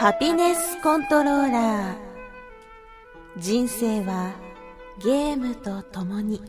[0.00, 1.96] ハピネスコントローラー。
[3.36, 4.32] 人生は
[5.04, 6.40] ゲームと共に。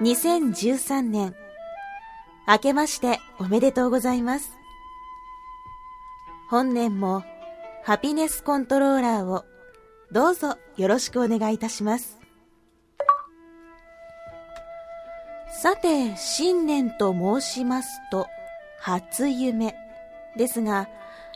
[0.00, 1.36] 2013年。
[2.48, 4.52] 明けましておめでとうございます。
[6.48, 7.22] 本年も
[7.84, 9.44] ハピネスコントローラーを
[10.12, 12.18] どうぞよろしくお願いいたします。
[15.60, 18.26] さて新年と申しますと
[18.80, 19.81] 初夢。
[20.36, 20.88] ですが、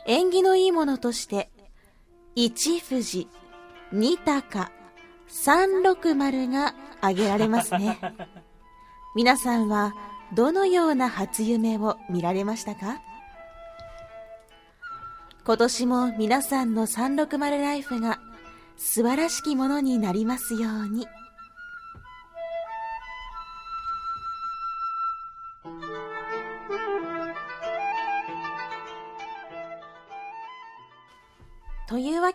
[0.05, 1.49] 縁起のいいものとして、
[2.35, 3.27] 一富士、
[3.91, 4.71] 二鷹、
[5.27, 7.99] 三六丸が挙げられますね。
[9.15, 9.93] 皆さんは
[10.33, 13.01] どのような初夢を見られましたか？
[15.45, 18.19] 今年も皆さんの360ライフが
[18.75, 21.07] 素晴らしきものになりますように。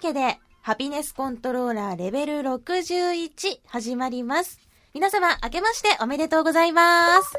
[0.03, 4.59] けで、ハピネスコントローラーレベル61始まります。
[4.95, 7.33] 皆様、明けましておめでとうございます。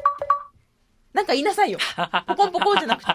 [1.12, 1.78] なんか言いなさいよ。
[2.26, 3.12] ポコンポコンじゃなくて。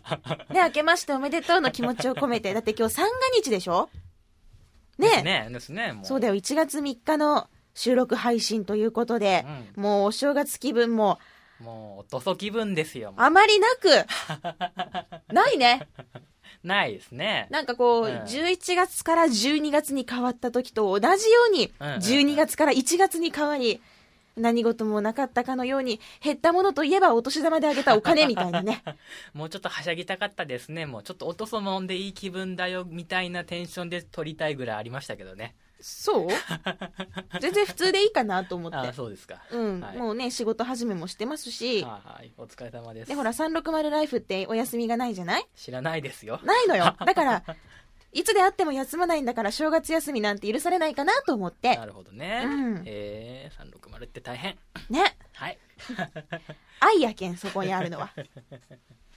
[0.54, 2.54] ね、明けましておめでとうの気持ちを込めて。
[2.54, 3.90] だって今日三が日でしょ？
[4.96, 5.48] ねですね。
[5.52, 5.92] ですね。
[5.92, 6.34] もうそうだよ。
[6.34, 9.44] 1月3日の収録配信ということで、
[9.76, 11.18] うん、もうお正月気分も、
[11.60, 13.12] もう、おとそ気分ですよ。
[13.16, 13.88] あまりなく、
[15.32, 15.86] ないね。
[16.64, 17.46] ないですね。
[17.50, 23.80] なんかこう、うん、11月から12月に変わった時と同じように、12月から1月に変わり、
[24.36, 28.82] 何事もなかったかのように、減ったものといえばお年玉であげたお金みたいなね。
[29.32, 30.86] もうちょっとはしゃぎたかったですね。
[30.86, 35.54] もうちょっとおとそもんでいい気分だよ、みたいなテンションで撮りたいぐらいありましたけどね。
[35.80, 36.28] そう？
[37.40, 38.76] 全然普通でいいかなと思って。
[38.76, 39.42] あそうですか。
[39.50, 41.82] うん、はい、もうね、仕事始めもしてますし。
[41.82, 43.08] はい、お疲れ様です。
[43.08, 45.46] で、ほら、360ライフってお休みがないじゃない？
[45.54, 46.40] 知らないですよ。
[46.44, 46.96] ないのよ。
[47.04, 47.42] だから、
[48.12, 51.76] いつであっても休まないんだから正月休みなんて許されないかなと思って。
[51.76, 52.42] なるほどね。
[52.46, 54.56] うん、えー、360って大変。
[54.88, 55.16] ね。
[55.34, 55.58] はい。
[56.80, 58.10] 愛やけん、そこにあるのは。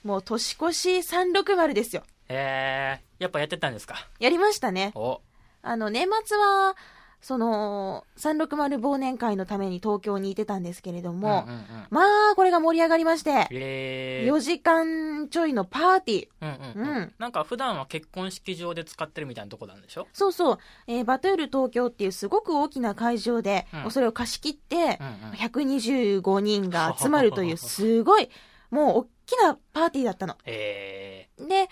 [0.03, 2.03] もう年越し360ですよ。
[2.27, 4.07] えー、やっぱやってたんですか？
[4.19, 4.91] やりましたね。
[4.95, 5.21] お
[5.61, 6.75] あの、年末は、
[7.21, 16.27] その、360忘年会のために東京にいてたんですけれども、うんうんうん、まあ、これが盛り上がりまして、えー、4時間ちょいのパーティー。
[16.41, 16.97] うんうんうん。
[16.97, 20.07] うん、なんか普段は結婚式場で使ってるみたいなとこなんでしょ？
[20.13, 28.29] そうそう、えー、バトゥール東京っていうすごく大きな会場で、うん、それを貸し切って、うんうん、125人が集まるという、 すごい、
[28.71, 30.37] もう大きなパーティーだったの。
[30.45, 31.69] えー、で、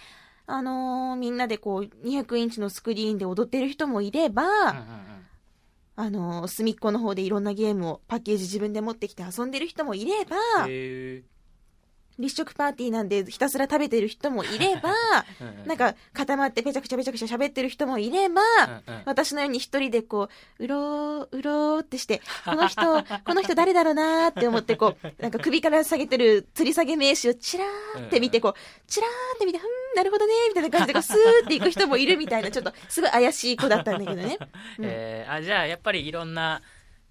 [0.50, 4.80] あのー、みんなでこう、200インチのスクリーンで踊ってる人もいれば、うんうんうん、
[5.98, 10.38] あのー、隅っこの方でいろんなゲームをパッケージ自分で持ってきて遊んでる人もいれば、
[12.20, 14.92] 立食パーティーなんでひたすら食べてる人もいれば、
[15.66, 18.42] なんか固まってぺちゃくちゃぺちゃくちゃ喋ってる人もいれば、
[19.06, 20.30] 私のように一人でこ
[20.60, 22.82] う、うろー、うろーってして、 この人、
[23.24, 28.54] この人誰だろうなーって思ってこう、なんか首から下げてる吊り下げ名刺をチラーって見てこう、
[28.88, 34.38] チラーって見て、ふん、なるほどねみたいな感じでこう、スーって行く人もいるみたいな、ちょっとすごい怪しい子だったんだけどね。
[34.80, 36.62] うん、えー、あ、じゃあやっぱりいろんな、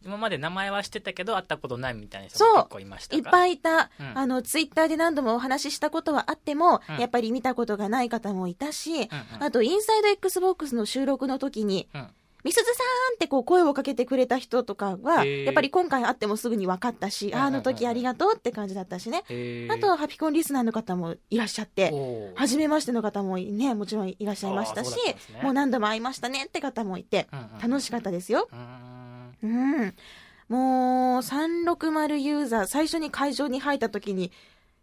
[0.06, 9.08] 今まで名前は知ってたけど会ったことないみたいな人も結構いましたいっぱいいた、うん、あのツイッターで何度もお話ししたことはあっても、うん、やっぱり見たことがない方もいたし、うんうん、
[9.42, 12.08] あとインサイド XBOX の収録の時に、うん。
[12.44, 19.24] みすずさんってこう声をかけてくれた人とかは、やっぱり今回会ってもすぐに分かったし、あの時ありがとうって感じだったしね。
[19.68, 21.92] あと、ハピコンリスナーの方もいらっしゃって、
[22.36, 24.94] 初めましての方もね、もちろんいらっしゃいましたし、
[25.32, 27.26] ね、もう何度も会いましたねって方もいて、
[27.60, 28.48] 楽しかったですよ。
[28.52, 28.95] うん。
[29.42, 34.32] もう、360ユーザー、最初に会場に入った時に、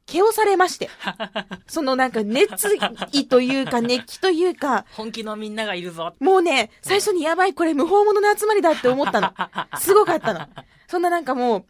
[0.05, 0.89] 毛をされまして。
[1.67, 2.75] そのなんか熱
[3.13, 4.85] 意というか熱気というか。
[4.91, 6.13] 本気のみんながいるぞ。
[6.19, 9.33] もうね、最初にやばい、これ無法者の集まりだって思ったの。
[9.79, 10.47] すごかったの。
[10.87, 11.65] そんななんかもう、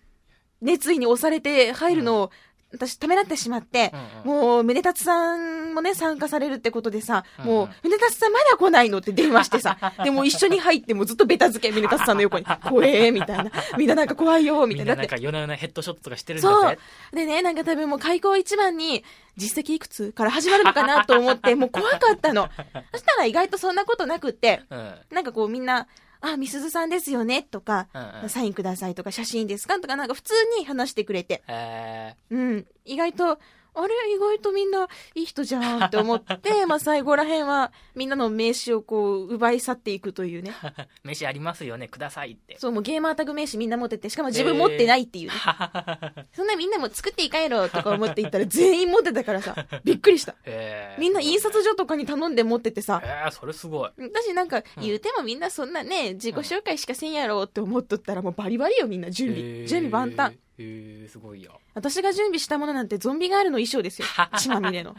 [0.62, 2.32] 熱意に押されて入るのを
[2.74, 3.94] 私、ためらってしまって、
[4.26, 13.52] うんうん、もう、めでたつさんもね、参加されるってことでさ、うんうん、もう、めでたつさんまだ来ないのって電話してさ、 でも一緒に入ってもずっとベタ付け、めでたつさんの横に、怖え みたいな。
[13.78, 14.96] みんななんか怖いよみたいな。
[14.96, 16.78] なんか夜な夜なヘッドショットとかしてるんだそう。
[17.14, 19.04] でね、なんか多分もう開口一番に、
[19.36, 22.50] 実績いくつから始まるのかなと思って、もう怖かったの。
[22.92, 25.88] そしたら意外とそんなことなくって、うん、なんかこうみんな、
[26.26, 29.80] あ、みすずさんですよねとか、うんうん、サインくださいとか、写真ですか？
[29.80, 31.44] とか、なんか普通に話してくれて。
[31.48, 32.68] えー、うん。
[32.86, 33.40] 意外と、
[33.76, 40.54] あれ意外とみんないい人じゃんって思って、 まあ最後らへんはみんなの名刺をこう奪い去っていくというね。
[41.04, 42.58] 飯ありますよね、くださいって。
[42.60, 45.34] そう、もうゲーマータグ名刺みんな持ってて、しかも自分持ってないっていうね。
[46.34, 50.36] そんなみんなも作っていかんやろとか思っていったら全員持ってたからさ、びっくりした。
[50.46, 53.92] えーみんな印刷所とかに頼んで持っててさ、えー、それすごい。
[53.98, 59.42] 私なんか言うてもみんなそんなね、自己紹介しかせんやろって思っとったらもうバリバリよみんな準備。
[59.42, 60.38] えー準備万端。。
[60.58, 61.60] えー、すごいよ。
[61.74, 64.08] 私が準備したものなんてゾンビガールの衣装ですよ。
[64.38, 64.96] 血まみれの。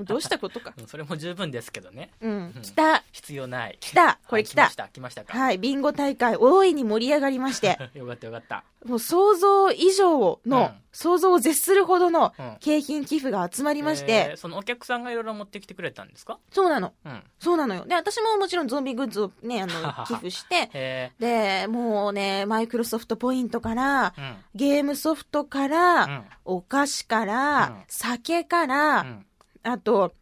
[0.00, 0.72] どうしたことか。
[0.78, 2.10] うんそれも十分ですけどね。
[2.20, 2.54] うん。
[2.62, 3.02] 来た。
[3.12, 3.76] 必要ない。
[3.80, 5.36] 来たこれ来たはい来ました、来ましたか。
[5.38, 5.58] はい。
[5.58, 8.64] ビンゴ大会大いに盛り上がりまして、 よかったよかった。
[8.84, 16.38] もう想像以上の、うん想像を絶するほどのうん景品寄付が集まりまして、えーそのお客さんがいろいろ持ってきてくれたんですか？
[16.50, 16.94] そうなの。
[17.04, 17.22] うん。
[17.38, 17.84] そうなのよ。
[17.84, 19.72] で、私ももちろんゾンビグッズをね、あの、
[20.06, 24.14] 寄付して、えで、もうね、マイクロソフトポイントから。
[24.54, 25.95] ゲームソフトから、うん
[26.44, 29.26] お菓子から、うん酒から、うん
[29.62, 30.14] あと、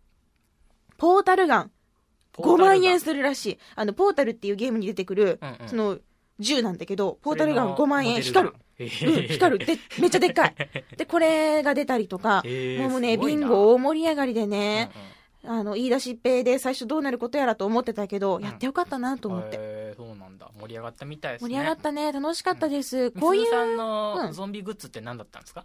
[0.96, 1.70] ポータルガン。
[2.36, 3.58] 5ポータルガン万円するらしい。
[3.76, 5.98] あの、ポータルっていうゲームに出てくる、うんうんその、
[6.38, 8.54] 銃なんだけど、ポータルガンそれの5万円、光る。
[8.80, 9.66] うん、ー光る。
[9.66, 10.54] で、めっちゃでっかい。
[10.96, 15.13] で、これが出たりとか、えーもうね、ビンゴ大盛り上がりでね、うんうん
[15.46, 19.56] あの、言い出しっぺで最初どうなることやらと思ってたけど、やってよかったなと思って。
[19.58, 20.50] へーそうなんだ。
[20.58, 21.48] 盛り上がったみたいですね。
[21.48, 22.12] 盛り上がったね。
[22.12, 23.10] 楽しかったです。
[23.12, 23.76] ここういう、さんうん。
[23.76, 25.64] のゾンビグッズって何だったんですか、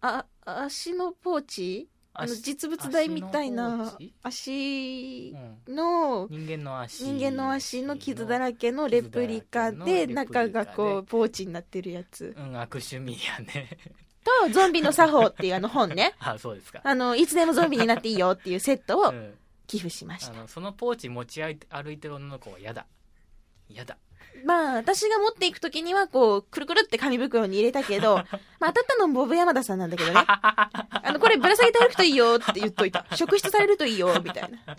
[0.00, 1.88] あ、足のポーチ？
[2.16, 5.34] あの、足実物大みたいな足
[5.66, 5.74] うん。
[5.74, 7.04] の、人間の足。
[7.04, 12.34] 人間の足の傷だらけのレプリカで、中がこう、ポーチになってるやつ。
[12.36, 13.68] うん悪趣味やね
[14.24, 16.14] と、ゾンビの作法っていうあの本ね。
[16.20, 19.34] あそうですかあの、いつでもゾンビになっていいよっていうセットを うん
[19.66, 20.34] 寄付しました。
[20.34, 22.86] あのそのポーチ持ち歩いて歩いてる女の子は嫌だ
[23.68, 23.96] 嫌だ
[24.44, 28.16] まあ、私が持っていくときには、こう、くるくるって紙袋に入れたけど、
[28.58, 30.22] まあ、当たったのボブ山田さんなんだけどね。
[30.26, 30.68] あ
[31.12, 33.06] の、これぶら下げて歩くといいよって言っといた。
[33.14, 34.76] 職質されるといいよ、みたいな。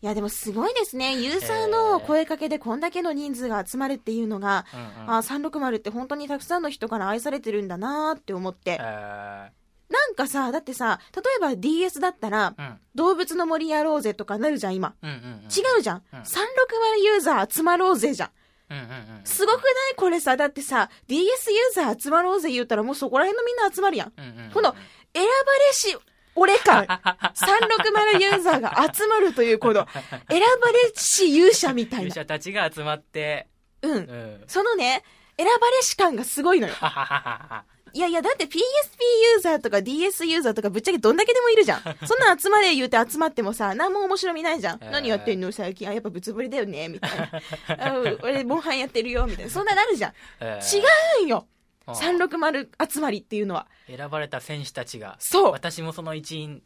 [0.00, 1.20] いや、でもすごいですね。
[1.20, 8.78] ユーザーの声かけでこんだけの人数が集まるっていうのが、うんうんあ、360って本当にたくさんの人から愛されてるんだなって思って。
[8.80, 9.50] え
[9.90, 14.94] なんかさ、だってさ、例えば DS だったら、ーうん動物の森やろうぜとかなるじゃん、今。
[15.02, 16.02] うんうんうん違うじゃん。
[16.12, 16.24] うん360
[17.04, 18.30] ユーザー集まろうぜじゃん。
[18.70, 19.64] うんうんうんすごくない
[19.96, 24.12] これさ、だってさ、DS ユーザー集まろうぜ言うたらもうそこら辺のみんな集まるやん。
[24.16, 24.72] うんうんうんこの、
[25.14, 25.96] 選ばれし、
[26.38, 26.84] 俺感。
[26.84, 29.86] 360ユーザーが集まるという、この、
[30.30, 32.04] 選ばれし勇者みたいな。
[32.06, 33.48] 勇者たちが集まって
[33.82, 33.88] う。
[33.88, 35.02] うんんそのね、
[35.36, 36.74] 選ばれし感がすごいのよ。
[37.94, 41.80] いやいや、だって PSP ユーザーとか DS ユーザーとかぶっちゃけどんだけでもいるじゃん。
[42.06, 44.78] そんなん集まれ言うて集まってもさ、何も面白みないじゃん。
[44.82, 45.88] えー何やってんの最近？
[45.88, 47.30] あ、やっぱぶつぶりだよねみたいな。
[47.86, 49.50] あ俺、モンハンやってるよみたいな。
[49.50, 50.12] そんななるじゃん。
[50.40, 50.82] えー違
[51.22, 51.46] うんよ。
[51.92, 53.66] あ360集まりっていうのは。
[53.86, 56.62] 選ばれた選手たちがそう私もその一員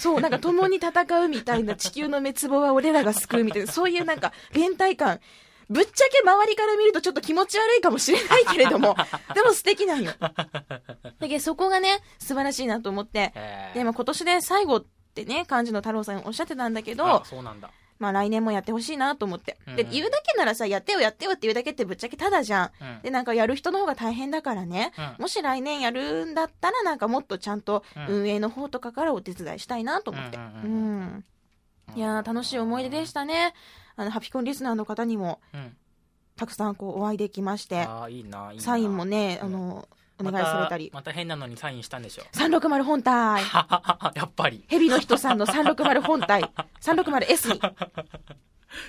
[0.00, 0.90] そう、なんか共に戦
[1.22, 5.20] うみたいな、地球の滅亡は俺らが救うみたいな、 そういうなんか連帯感。
[5.68, 8.96] ぶっちゃけ周りから見るとちょっと気持ち悪いかもしれないけれども、
[9.34, 10.12] でも素敵なんよ。
[10.18, 13.32] だけどそこがね、素晴らしいなと思って。
[13.36, 14.84] えーでも今年で最後っ
[15.14, 17.70] てね、漢字の太郎さんおっしゃってたんだけどあ、そうなんだ
[18.00, 19.58] まあ来年もやってほしいなと思って。
[19.76, 22.70] で、うん言うだけならさ、やってよやってよって言うだけってぶっちゃけただじゃん。
[22.80, 24.92] うんで、なんかやる人の方が大変だからね。
[24.98, 30.38] うんもし来年やるんだったら、なんかもっとちゃんとうん運営の方とかからお手伝いしたいなと思って。
[30.38, 31.24] ううん
[31.94, 33.52] いやー、楽しい思い出でしたね。
[33.96, 35.76] あの、ハピコンリスナーの方にも、うん
[36.36, 39.88] たくさんこう、お会いできまして、ああいいないいなサインもね、うんあの、
[40.20, 40.90] おま願いされたり。
[40.92, 43.42] また変なのにサインしたんでしょ360本体。
[44.14, 44.64] やっぱり。
[44.68, 46.42] ヘビの人さんの360本体。
[46.80, 47.60] 360S に。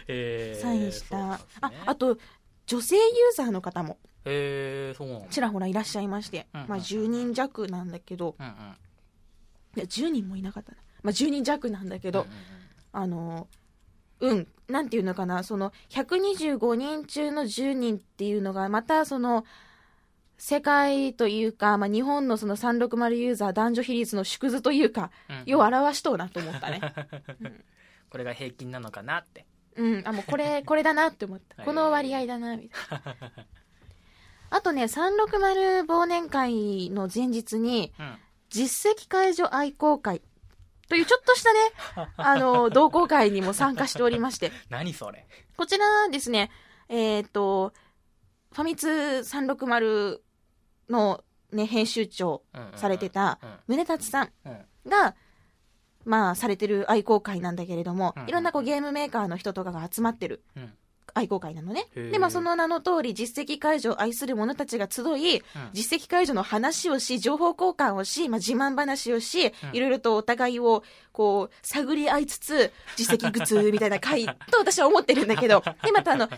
[0.08, 1.18] えーサインした。
[1.18, 1.38] ね。
[1.62, 2.18] あ、あと、
[2.66, 3.98] 女性ユーザーの方も。
[4.24, 8.52] ちらほらいらっしゃいまして、うんうんまあ10人弱なんだけど、うんうん。
[8.52, 10.78] いや、10人もいなかったな。
[11.02, 12.32] まあ10人弱なんだけど、うんうん
[12.94, 13.48] あの、
[14.20, 19.46] うん、なんていうのかな、その、125人中の10人っていうのが、またその、
[20.44, 25.36] 世界というか、まあ、日本のその360ユーザー男女比率の縮図というか、うん。
[25.36, 26.82] うんよう表しとうなと思ったね。
[28.10, 29.46] これが平均なのかなって。
[29.76, 31.58] うん、あ、もうこれ、これだなって思った。
[31.58, 31.66] はい。
[31.68, 33.32] この割合だな、みたいな。
[34.50, 38.18] あとね、360忘年会の前日に、うん。
[38.50, 40.24] 実績解除愛好会
[40.90, 41.60] というちょっとしたね、
[42.18, 45.28] あの、同好会にも参加しておりまして、 何それ。
[45.56, 46.50] こちらですね、
[46.90, 47.74] えっ、と、
[48.54, 50.20] ファミ通360
[50.92, 52.44] のね、編集長
[52.76, 54.32] されてた宗達さん
[54.88, 55.16] が、
[56.06, 60.74] まあ、されてる愛好会なんだけれども、いろんなこうゲームメーカーの人とかが集まってるうん。
[61.14, 61.88] 愛好会なのね。
[61.94, 65.42] で、まあその名の通り実績解除を愛する者たちが集い、
[65.74, 69.52] 実績解除の話をし、情報交換をし、まあ自慢話をし、うん。
[69.74, 76.30] いろいろとお互いをこう、探り合いつつ、実績グツみたいな会と私は思ってるんだけど、 で、またあの、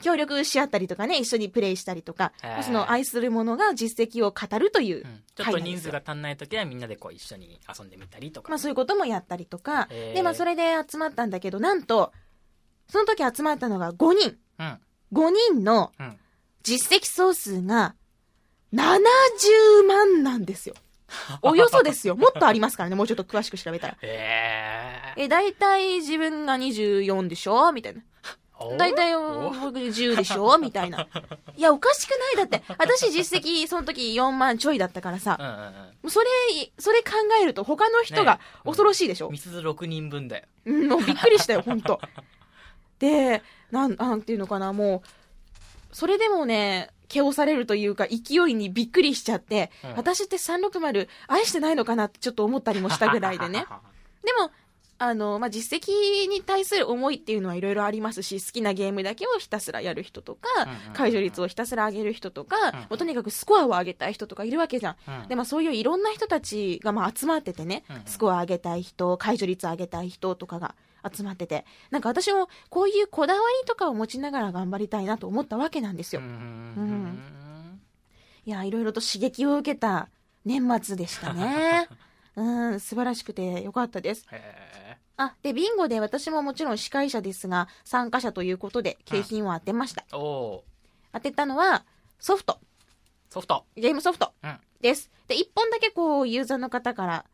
[0.00, 12.12] 協力し合ったりとかね、一緒にプレイしたりとか、へーまあその愛する者が実績を語るといううんちょっと人数が足んない時はみんなでこう一緒に遊んでみたりとか、まあそういうこともやったりとか、へーで、まあそれで集まったんだけど、なんと、
[12.88, 14.36] その時集まったのが5人。
[14.58, 14.78] うん
[15.12, 16.18] 5人のうん
[16.62, 17.94] 実績総数が
[18.72, 20.74] 70万なんですよ。
[21.42, 22.16] およそですよ。
[22.16, 22.96] もっとありますからね。
[22.96, 23.96] もうちょっと詳しく調べたら。
[24.02, 27.70] へええ、大体自分が24でしょ？
[27.72, 28.00] みたいな。
[28.66, 30.56] お大体お僕10でしょ？
[30.58, 31.06] みたいな。
[31.56, 32.48] いや、おかしくない。
[32.48, 32.62] だって。
[32.78, 35.38] 私実績 その時4万ちょいだったからさ。
[36.02, 36.10] う。
[36.10, 36.26] それ、
[36.78, 40.44] それ考えると他の人が恐ろしいでしょ、みすず6人分だよ。
[40.66, 42.00] うん、もうびっくりしたよ、本当
[42.98, 49.94] で、なん、なんていうのかな、もう、それでもね、毛をされるというか、勢いにびっくりしちゃって、うん。
[49.96, 53.66] 私って360愛してないのかなってちょっと思ったりもしたぐらいでね。
[54.24, 54.50] でも、
[55.04, 60.48] あの、まあ、実績に対する思いっていうのはいろいろありますし、好きなゲームだけをひたすらやる人とか
[60.94, 64.96] 解除率をひたすら上げる人とか、んもうとにかくスコアを上げたい人とかいるわけじゃん。
[65.22, 70.74] うんで、まあそういういろんな人たちがまあ集まっててね、スコア上げたい人、解除率上げたい人とかが
[71.12, 76.20] 集まってて、なんか私もこういうこだわりとかを持ちながら頑張りたいなと思ったわけなんですよ。
[76.22, 77.80] うんうん
[78.46, 80.10] いや、いろいろと刺激を受けた
[80.44, 81.88] 年末でしたね。
[82.36, 84.26] うん、素晴らしくてよかったです。
[85.18, 90.04] へあ、で、ビンゴで私ももちろん司会者ですが、参加者ということで景品を当てました。
[90.10, 90.62] ーおー。
[91.12, 91.84] 当てたのは、
[92.18, 92.58] ソフト。
[93.30, 93.64] ソフト。
[93.76, 94.32] ゲームソフト。
[94.42, 94.58] うん。
[94.80, 95.10] です。
[95.28, 97.24] で、1本だけこう、ユーザーの方から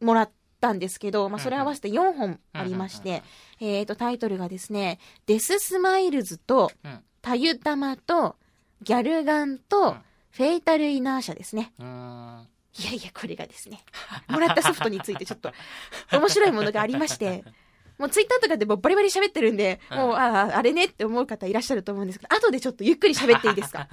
[0.00, 3.22] もらったんですけど、まあ、それ合わせて4本ありまして、
[3.60, 7.00] えっと、タイトルがですね、デススマイルズと、うん。
[7.22, 8.36] タユタマと、
[8.82, 10.02] ギャルガンと、うん。
[10.30, 11.72] フェイタルイナーシャですね。
[11.78, 13.80] うーんいやいや、これがですね、
[14.28, 15.52] もらったソフトについてちょっと
[16.12, 17.44] 面白いものがありまして、
[17.98, 19.98] もうツイッターとかでもうバリバリ喋ってるんで、うん。
[19.98, 23.88] もう、ああ、あれねって思う方いらっしゃると思うんですけど、後でちょっとゆっくり喋っていいですか？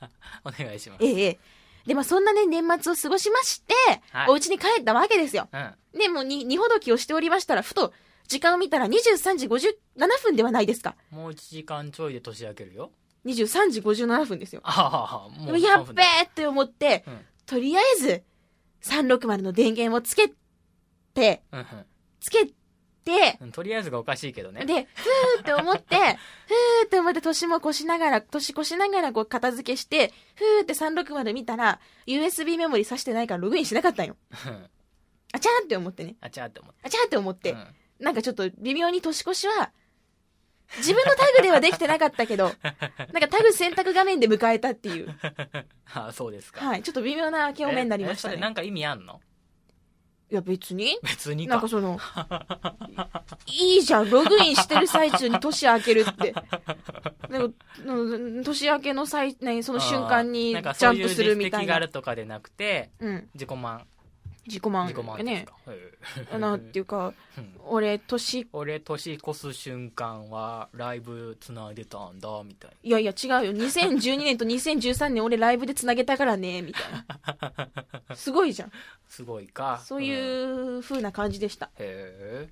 [0.44, 1.04] お願いします。
[1.04, 1.10] ええ。
[1.10, 1.38] ええ。
[1.86, 3.74] で、まあそんなね、年末を過ごしまして、
[4.12, 4.30] はい。
[4.30, 5.48] お家に帰ったわけですよ。
[5.52, 7.92] うんで、もうに、二ほどきをしておりましたら、ふと、
[8.28, 9.74] 時間を見たら23時57
[10.22, 10.94] 分ではないですか。
[11.10, 12.92] もう1時間ちょいで年明けるよ。
[13.26, 14.60] 23時57分ですよ。
[14.64, 17.26] ああもうやっ3分だべーって思って、うん。
[17.44, 18.22] とりあえず、
[18.82, 20.32] 360の電源をつけ
[21.14, 21.66] て、うん
[22.20, 34.16] つけて、うんとりあえずがおかしいけどねで、ふーって思って、 ふーって思って年も越しながら、年越しながらこう片付けして、ふーって360見たら、USB メモリ挿してないからログインしなかったんよ。
[34.46, 34.70] うん
[35.32, 36.16] あちゃーって思ってね。
[36.20, 39.72] あちゃーって思っあちゃーって思ってて。、うんなんかちょっと微妙に年越しは、
[40.78, 42.52] 自分のタグではできてなかったけど、
[43.12, 45.14] なんかタグ選択画面で迎えたっていう、
[45.92, 46.64] ああそうですか。
[46.64, 48.34] はい、ちょっと微妙な表面になりましたね。
[48.34, 49.20] ええそれなんか意味あんの？
[50.30, 50.96] いや別に。
[51.02, 51.54] 別にか。
[51.54, 51.98] なんかその、
[53.46, 56.32] いいじゃん、ログインしてる最中に年明けるって。
[57.28, 61.50] なんかうん年明けの際、ね、その瞬間にジなんかャンプするみたいな。
[61.50, 63.84] そういう実績があるとかでなくてうん、自己満
[64.50, 65.46] 自己満自己ね。
[65.46, 65.92] かへ
[66.32, 73.52] え なんていうか、うん俺、年、俺年越す瞬間はライブつないでたんだみたいいやいや違うよ。
[73.52, 76.82] 2012年と2013年俺ライブで繋げたからね、みたい
[78.08, 78.14] な。
[78.16, 78.72] すごいじゃん。
[79.08, 81.70] すごいかそういう風な感じでした。
[81.78, 82.48] え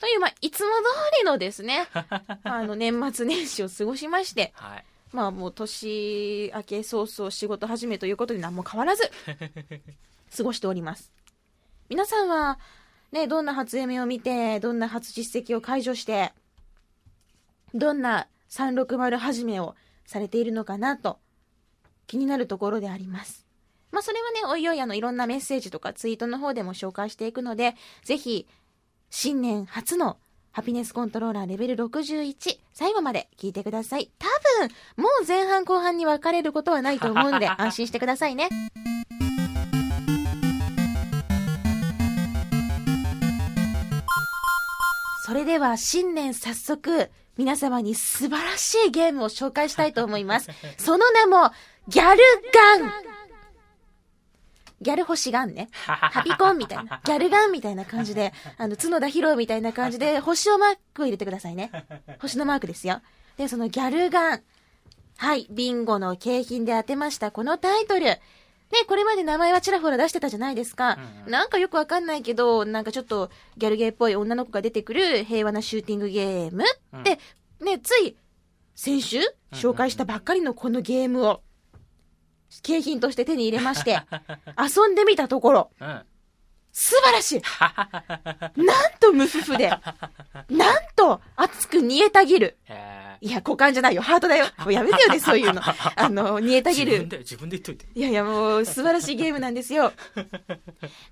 [0.00, 0.84] という、まあ、いつも通
[1.20, 1.86] りのですね、
[2.42, 9.02] あの、年末年始を過ごしまして、はいまあもう年明け早々仕事始めということで何も変わらず、
[10.36, 11.12] 過ごしております。
[11.88, 12.58] 皆さんは、
[13.12, 16.32] ね、どんな初夢を見て、どんな初実績を解除して、
[17.74, 19.74] どんな360始めを
[20.06, 21.18] されているのかなと、
[22.06, 23.46] 気になるところであります。
[23.90, 28.46] まあそれはね、おいおいあの、いろんなメッセージとかツイートの方でも紹介していくので、ぜひ、
[29.10, 30.16] 新年初の
[30.52, 34.10] ハピネスコントローラーレベル61、最後まで聞いてください。
[34.18, 34.26] 多
[34.66, 38.48] 分、もう前半後半に分かれることはないと思うんで、 安心してくださいね。
[45.32, 50.50] それでは新年早速、皆様に素晴らしいゲームを紹介したいと思います。
[50.76, 51.50] その名も、
[51.88, 52.20] ギャル
[52.52, 52.92] ガン
[54.82, 55.70] ギャル星ガンね。
[55.86, 57.00] ハピコンみたいな。
[57.02, 61.72] ギャルガンみたいな感じで、あの、角田ヒロみたいな感じで、 星のマークを入れてくださいね。
[62.20, 63.00] 星のマークですよ。
[63.38, 64.42] で、そのギャルガン。
[65.16, 68.18] はい、ビンゴの景品で当てました、このタイトル。
[68.72, 70.94] ね、これまで名前はちらほら出してたじゃないですか。
[70.94, 77.18] うんうんなんかよくわかんないけど、なんかちょっとギャルゲーっぽい女の子が出てくる平和なシューティングゲームって、
[77.64, 78.16] ね、つい
[78.74, 79.20] 先週
[79.52, 81.42] 紹介したばっかりのこのゲームを、
[82.62, 84.00] 景品として手に入れまして、
[84.58, 86.02] 遊んでみたところ、うん。
[86.72, 87.42] 素晴らしい
[88.56, 92.56] なんと無夫婦で、なんと熱く煮えたぎる。
[92.64, 94.46] へいや、股間じゃないよ、ハートだよ。
[94.58, 95.60] もうやめてよね、 そういうの。
[95.64, 96.92] あの、煮えーたぎる。
[96.92, 97.86] 自分で、自分で言っといて。
[97.94, 99.92] いやいや、もう素晴らしいゲームなんですよ。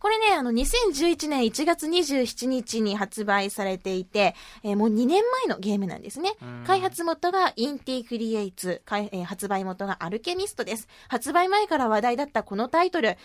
[0.01, 6.65] これね、あの、2011年1月27日に発売されていて、えーもう2年前のゲームなんですねうん。
[6.67, 10.89] 開発元がインティクリエイツ、開えー発売元がアルケミストです。
[11.09, 13.19] 発売前から話題だったこのタイトル。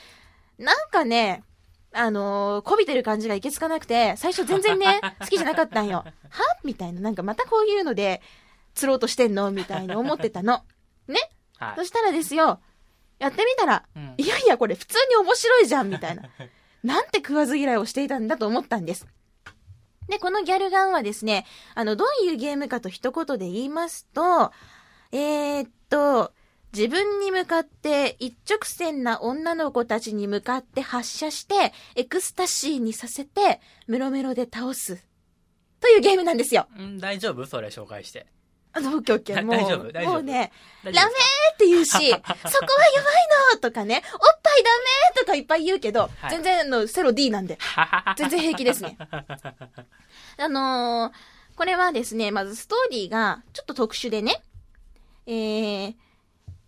[0.59, 1.43] なんかね、
[1.95, 6.03] あのーこびてる感じがいけつかなくて、最初全然ね、 好きじゃなかったんよ。
[6.29, 6.43] は？
[6.63, 8.21] みたいな、なんかまたこういうので、
[8.73, 9.51] 釣ろうとしてんの？
[9.51, 10.63] みたいに思ってたの。
[11.07, 11.19] ね？
[11.57, 11.85] はいそ。
[11.85, 12.59] したらですよ、
[13.19, 16.23] やってみたら、うんいやいや、これ普通に面白いじゃん、みたいな。
[16.83, 19.07] なんて食わず嫌いをしていたんだと思ったんです。
[20.07, 24.51] で、このギャルガンはですね、あの、どういうゲームかと一言で言いますと、
[25.11, 26.31] えー、っと、
[26.75, 35.01] 自分に向かって一直線な女の子たちに向かって発射して、エクスタシーにさせて、メロメロで倒す。
[35.79, 36.67] というゲームなんですよ。
[36.77, 37.45] うん大丈夫？
[37.45, 38.25] それ紹介して。
[38.73, 39.45] あの、オッケーオッケー。
[39.45, 39.91] もう、大丈夫？
[39.93, 40.13] 大丈夫？
[40.15, 40.51] もうね、
[40.83, 42.33] ダダメーって言うし、 そこはやばい
[43.53, 47.57] のとかね、おっぱいダメーとかいっぱい言うけど、はい全然あの、セロ D なんで、
[48.17, 48.97] 全然平気ですね。
[50.37, 54.43] あのーこれはですね、まずストーリーがちょっと特殊でね、
[55.25, 55.95] えー、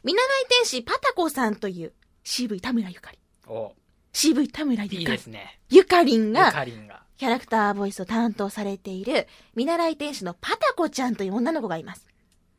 [0.07, 1.91] 見習い天使パタコさんという
[2.23, 3.19] CV 田村ゆかり。
[3.45, 3.73] お、
[4.13, 5.17] CV 田村いいゆかり。
[5.17, 5.59] ですね。
[5.69, 7.03] ゆかりんゆがかりんが。
[7.17, 12.07] キャラクターボイスを担当されている見習い天使のパタコちゃんという女の子がいます。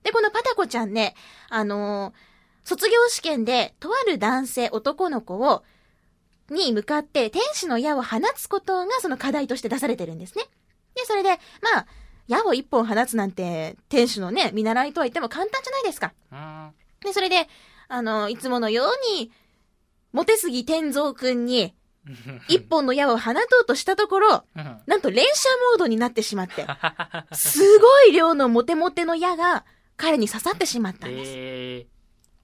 [0.02, 1.14] で、このパタコちゃんね、
[1.48, 5.64] あのー卒業試験でとある男性、男の子を、
[6.50, 10.44] に向かって天使の矢を放つことがその課題として出されてるんですね。
[10.94, 11.30] で、それで、
[11.62, 11.86] まあ、
[12.26, 16.12] 矢を一本放つなんて、天使のね、見習いとは言っても簡単じゃないですか。
[17.02, 17.08] うん。
[17.08, 17.48] で、それで、
[17.88, 19.30] あの、いつものように、
[20.12, 21.74] モテすぎ天蔵くんに、
[22.48, 25.30] 一本の矢を放とうとしたところ、うんなんと連射
[25.72, 26.66] モードになってしまって、
[27.34, 29.66] すごい量のモテモテの矢が
[29.98, 31.32] 彼に刺さってしまったんです。
[31.34, 31.86] え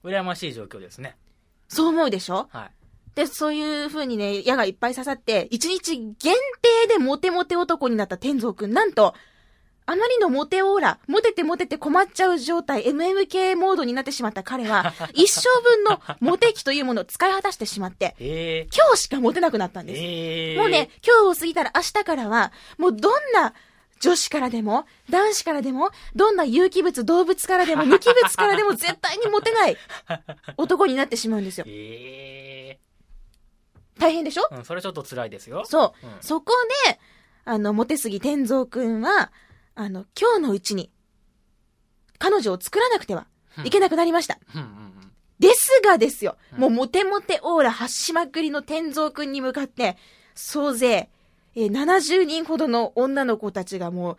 [0.03, 1.17] ー、羨ましい状況ですね。
[1.67, 2.47] そう思うでしょ？
[2.51, 2.71] はい。
[3.15, 9.15] で、そういう風にね、矢がいっぱい刺さって、一日限定でモテモテ男になった天蔵くん、なんと、
[9.87, 20.01] あまりのモテオーラ、モテてモテて困っちゃう状態、MMK モードになってしまった彼は、 一生分のモテ期というものを使い果たしてしまって、え今日しかモテなくなったんー、です。
[20.01, 23.53] えー、もうね、今日を過ぎたら明日からは、もうどんな
[23.99, 29.77] 女子からでも、男子からでも、どんな有機物、動物からでも、 無機物からでも絶対にモテない
[30.57, 31.65] 男になってしまうんですよ。
[31.67, 32.79] え
[33.99, 34.47] 大変でしょ？
[34.51, 35.63] ー、うん、それちょっと辛いですよ。
[35.65, 36.05] そう。
[36.07, 36.53] うんそこ
[36.87, 36.99] で、
[37.45, 39.31] あの、モテすぎ天蔵くんは、
[39.75, 40.89] あの、今日のうちに、
[42.17, 43.27] 彼女を作らなくては
[43.65, 44.39] いけなくなりました。
[45.37, 49.97] ですがですよ、うんもうモテモテオーラ発しまくりの天蔵くんに向かって、
[50.33, 51.09] 総勢、
[51.55, 54.17] えー70人ほどの女の子たちがもう、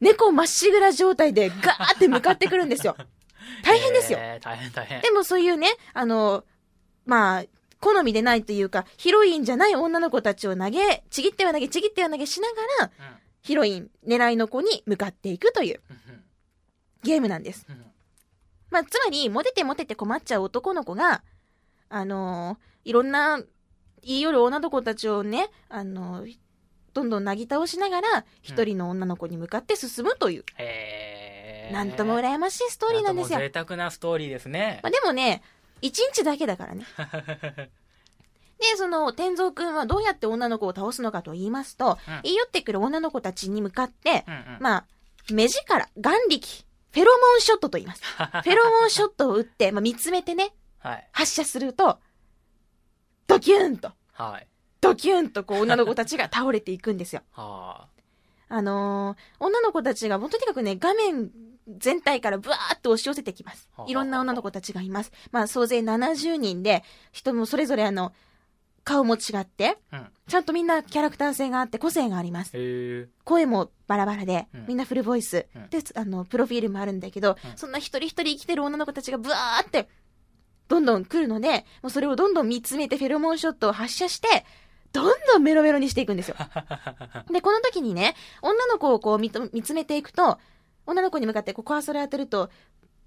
[0.00, 2.96] 猫まっしぐら状態でガーって向かってくるんですよ。
[3.62, 4.18] 大変ですよ。
[4.20, 5.02] えー、大変大変。
[5.02, 6.44] でもそういうね、あの、
[7.04, 7.44] まあ、
[7.80, 15.96] 好みでないというか、ヒロインじゃない女の子たちを投げ、ちぎっては投げ、ちぎっては投げしながら、うんヒロイン、狙いの子に向かっていくといううん
[17.02, 17.66] ゲームなんです。
[17.68, 17.84] うん
[18.70, 21.22] まあ、つまり、モテてモテて困っちゃう男の子が、
[21.88, 23.38] あのーいろんな、
[24.02, 26.38] 言い寄る女の子たちをね、あのー
[26.94, 33.38] どんどんなぎ倒しながら、一人の女の子に向かって進むという、えー、なんとも羨ましいストーリーなんですよ。
[33.38, 34.90] 贅沢なストーリーですねまあ、。
[34.90, 35.42] でもね、
[35.82, 36.86] 一日だけだからね。
[38.70, 44.84] で、その、天蔵くんはどうやって女の子を倒すのかと言いますと、うん言い寄ってくる女の子たちに向かって、うんうんまあ、
[45.30, 48.02] 目力、眼力、フェロモンショットと言います。
[48.16, 51.08] フェロモンショットを打って、まあ、見つめてね、はい。
[51.12, 51.98] 発射すると、
[53.26, 54.46] ドキューンと、はい。
[54.80, 57.22] ドキューンとこう女の子たちが倒れていくんですよ。
[57.32, 57.88] は
[58.48, 61.30] あのー女の子たちがもうとにかくね、画面
[61.78, 63.84] 全体からブワーッと押し寄せてきますは。
[63.84, 65.12] あいろんな女の子たちがいます。
[65.32, 68.12] まあ、総勢70人で、人もそれぞれあの、
[68.84, 69.96] 顔も違って、あ。
[69.96, 70.06] うん。
[70.26, 73.08] ちゃんとみんなキャラクター性があって個性があります。
[73.24, 75.46] 声もバラバラでうん、みんなフルボイス。
[75.54, 79.88] うんで、あの、プロフィールもあるんだけど、うんそんな一人一人生きてる女の子たちがブワーって、
[80.68, 84.28] どんどん来るので、もうそれをどんどん見つめてフェロモンショットを発射して、
[84.92, 86.36] どんどんメロメロにしていくんですよ。
[87.30, 90.38] で、この時にね、女の子をこう見と見つめていくと、
[90.86, 92.50] 女の子に向かってこうカーソル当てると、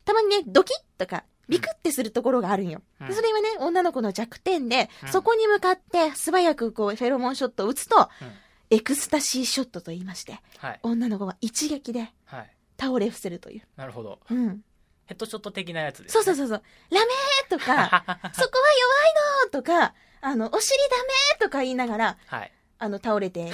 [0.06, 2.82] たまにね、ドキッとか、ビクってするところがあるんよ。
[3.02, 8.32] うんでそれはね、女の子の弱点で、うんそこに向かって素早くこうフェロモンショットを打つと、うん
[8.70, 10.80] エクスタシーショットと言いまして、はい。
[10.84, 12.52] 女の子は一撃ではい。
[12.78, 13.62] 倒れ伏せるという。
[13.78, 14.20] なるほど。
[14.30, 14.62] うん。
[15.06, 17.64] ヘッドショット的なやつです、そうそうそうそう、ラメーとか、
[18.36, 22.52] そこは弱いのとか、あの、お尻ダメーとか言いながら、はい。
[22.80, 23.50] あの、倒れて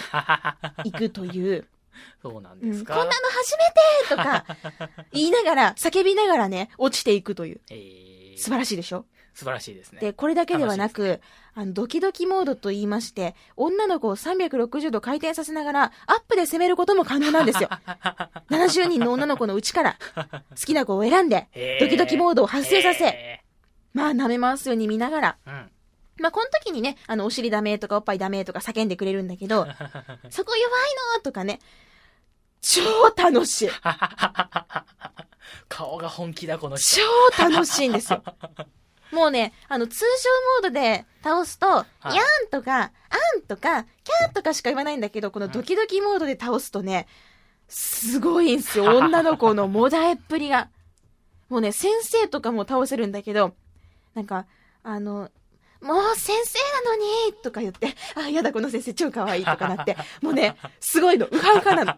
[0.84, 1.67] いくという、
[2.21, 2.93] そうなんうんですか？
[2.95, 4.45] こんなの初めてとか、
[5.13, 7.62] 言いながら、叫びながらね、落ちていくという。
[7.69, 9.06] えー、素晴らしいでしょ？
[9.36, 9.99] 素晴らしいですね。
[9.99, 11.19] で、これだけではなく、
[11.56, 17.69] あの、ドキドキモードと言いまして、女の子を360度回転させながら、アップで攻めることも可能なんですよ。
[18.51, 21.47] 70人の女の子のうちから、好きな子を選んで、
[21.79, 23.41] ドキドキモードを発生させ、へ
[23.93, 25.71] まあ、舐め回すように見ながら、ーうん。
[26.19, 29.65] まあ、この時にね、あの、お尻ダメとかおっぱいダメとか叫んでくれるんだけど、
[30.30, 31.60] そこ弱いのとかね、
[32.62, 32.82] 超
[33.17, 33.69] 楽しい。
[35.67, 37.02] 顔が本気だ、この人。
[37.38, 38.23] 超楽しいんですよ。
[39.12, 47.08] もうね、あの、通常モードで倒すと、いやんとか、あんとか、キャーとかしか言わないんだけど、このドキドキモードで倒すとね、
[47.67, 48.86] すごいんすよ。
[48.97, 50.69] 女の子のもだえっぷりが。
[51.49, 53.54] もうね、先生とかも倒せるんだけど、
[54.15, 54.47] なんか、
[54.84, 55.30] あの、
[55.84, 61.96] もう先生なのにとか言って、あ、やだ、この先生超可愛いとかなって、もうね、すごいの、うはうはなの。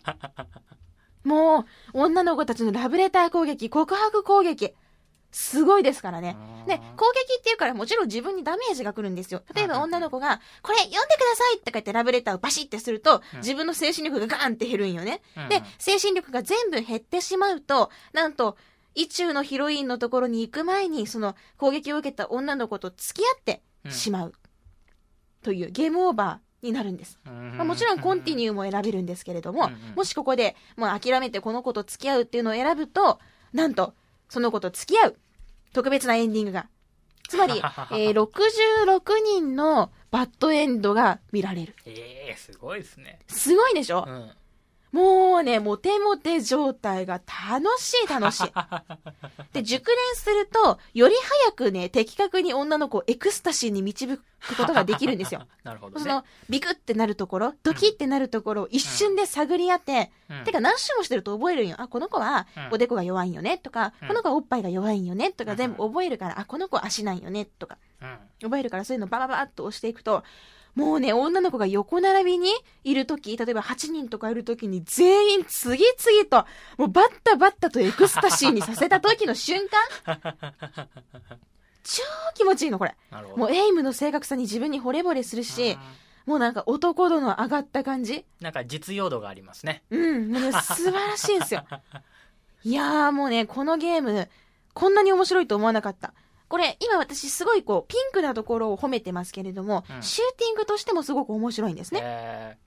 [1.24, 4.74] もう、女の子たちのラブレター攻撃、告白攻撃、
[5.32, 6.38] すごいですからね。
[6.66, 9.44] で、攻撃っていうからもちろん自分にダメージが来るんですよ。
[9.54, 15.22] 例えば女の子が、これ読んでくださいとか言ってラブレターをバシッてすると、うん自分の精神力がガーンって減るんよね。
[15.36, 18.56] うんで、精神力が全部減ってしまうと、なんと、
[18.94, 24.34] 意中のヒロインのところに行く前に、その攻撃を受けた女の子と付き合ってしまう。
[25.44, 27.20] というゲームオーバーになるんです。
[27.26, 33.20] まあ、もちろんコンティニューも選べるんですけれども、もしここでもう諦めてこの子と付き合うっていうのを選ぶと、
[33.54, 33.94] なんと、
[34.30, 35.18] その子と付き合う
[35.74, 36.68] 特別なエンディングが。
[37.28, 37.54] つまり、
[37.94, 41.76] えー66人のバッドエンドが見られる。
[41.86, 43.20] ええすごいですね。
[43.28, 44.06] すごいでしょ？
[44.08, 44.32] う、ん。
[44.92, 48.52] もうね、モテモテ状態が楽しい楽しい。
[49.52, 54.24] で、熟練すると、より早くね、的確に女の子をエクスタシーに導く
[54.58, 55.48] ことができるんですよ。
[55.64, 56.02] なるほどね。
[56.02, 61.76] その、ビクってなるところ、ドキってなるところを一瞬で探り当て、うんてか何周もしてると覚えるんよ。
[61.80, 68.18] あ、この子はうんおでこが弱いんよね、とか、うんこの子はおっぱいが弱いんよね、とうんか全部覚えるから、あ、この子は足なんよね、とか、うん。
[68.42, 70.24] 覚えるからそういうのバババッと押していくと、
[70.76, 72.52] もうね、女の子が横並びに
[72.84, 76.46] いるとき、例えば8人とかいるときに全員次々と、
[76.78, 79.62] もうバッタバッタとエクスタシーにさせた時の瞬
[80.04, 80.36] 間、
[81.84, 82.96] 超気持ちいいの、これ。
[83.38, 85.80] もうエイムの正確さに自分に惚れ惚れするしうん、
[86.26, 88.26] もうなんか男度の上がった感じ。
[88.42, 89.84] なんか実用度がありますね。
[89.92, 91.64] うん、もうね、素晴らしいんですよ。
[92.66, 94.28] いやーもうね、このゲーム、
[94.74, 96.14] こんなに面白いと思わなかった。
[96.48, 102.02] これ、今私すごいこう、ピンクなところを褒めてますけれども、うんシューティングとしてもすごく面白いんですね。
[102.04, 102.58] え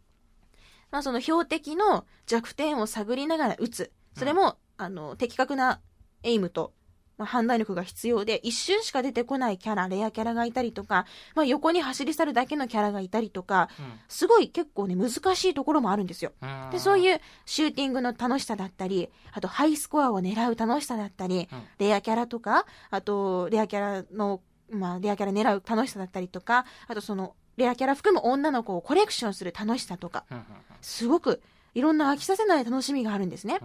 [0.90, 3.92] まあその標的の弱点を探りながら撃つ。
[4.16, 5.80] それも、あの、的確な
[6.22, 6.72] エイムと、
[7.18, 11.04] まあ、判断力が必要で、一瞬しか出てこないキャラ、レアキャラがいたりとか、
[11.34, 16.32] まあ横に走り去るだけのキャラがいたりとか、ーすごい結構ね、難しいところもあるんですよ。
[16.40, 16.70] うん。
[16.70, 21.62] で、そういうシューティングの楽しさだったり、あとハイスコアを狙う楽しさだったり、うん。
[21.78, 30.44] レアキャラとか、あとレアキャラの、まあレアキャラ狙う楽しさだったりとか、あとそのレアキャラ含む女の子をコレクションする楽しさとか、うん
[30.80, 31.42] すごく
[31.74, 33.58] いろんな飽きさせない楽しみがあるんですね。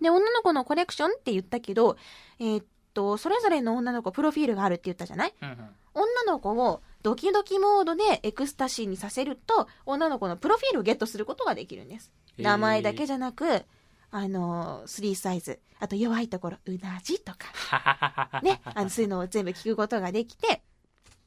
[0.00, 1.96] で、女の子のコレクションって言ったけど、
[2.38, 5.34] えーっと、それぞれの女の子プロフィールがあるって言ったじゃない？
[5.42, 5.56] うんうん。
[5.94, 12.12] 女の子をドキドキモードでエクスタシーにさせると、女の子のプロフィールをゲットすることができるんです。
[12.36, 13.64] 名前だけじゃなく、
[14.10, 20.62] あの、3サイズ、あと弱いところ、うなじとか、 ね、あの、そういうのを全部聞くことができて、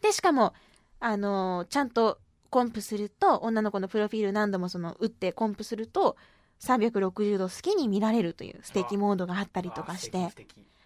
[0.02, 0.54] で、しかも、
[1.00, 2.18] あの、ちゃんと
[2.50, 6.16] コンプすると、女の子のプロフィール何度もその、打ってコンプすると、
[6.64, 10.30] 360度好きに見られるという素敵モードがあったりとかして、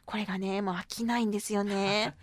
[0.06, 2.16] これがね、もう飽きないんですよね。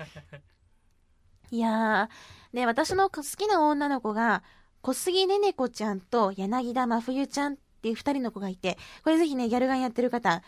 [1.50, 4.42] いやー、ね、私の好きな女の子が、
[4.80, 10.42] 小杉ねねこちゃんと柳田真冬ちゃんっていう二人の子がいて、これぜひね、ギャルガンやってる方、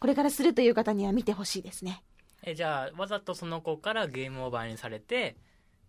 [0.00, 2.02] これからするという方には見てほしいですね。
[2.42, 5.36] えじゃあわざとその子からゲームオーバーにされて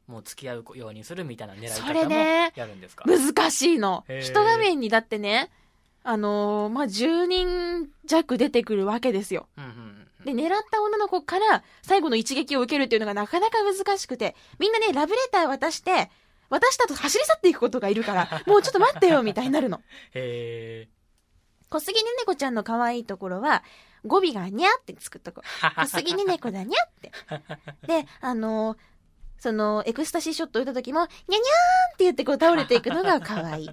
[0.06, 4.06] もう付き合うようにするみたいな狙い方もねやるんですか、難しいの。
[4.22, 5.50] 一画面にだってね、
[6.04, 9.48] あのーまあ、10人弱出てくるわけですよ。
[9.58, 16.10] うんうんうんで、狙った女の子から最後の一撃を受けるっていうのがなかなか難しくて、みんなね、ラブレター渡して、
[16.50, 19.82] 渡したと走り去っていくことがいるから、 もうちょっと待ってよ、みたいになるの。
[20.14, 20.88] へ
[21.70, 23.64] 小杉ねねこちゃんの可愛いところは、
[24.06, 25.42] 語尾がにゃってつくとこ。
[25.76, 27.12] 小杉ねねこだにゃって。
[27.88, 28.78] で、あのー
[29.40, 31.40] その、エクスタシーショット打った時も、にゃにゃーん
[31.96, 33.70] って言ってこう倒れていくのが可愛い。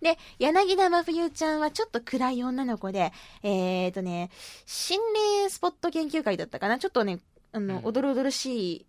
[0.00, 4.30] で、柳田真冬ちゃんはちょっと暗い女の子で、えーとね、
[4.66, 5.00] 心
[5.42, 6.78] 霊スポット研究会だったかな？
[6.78, 7.20] ちょっとね、
[7.52, 8.86] あの、うんおどろおどろしい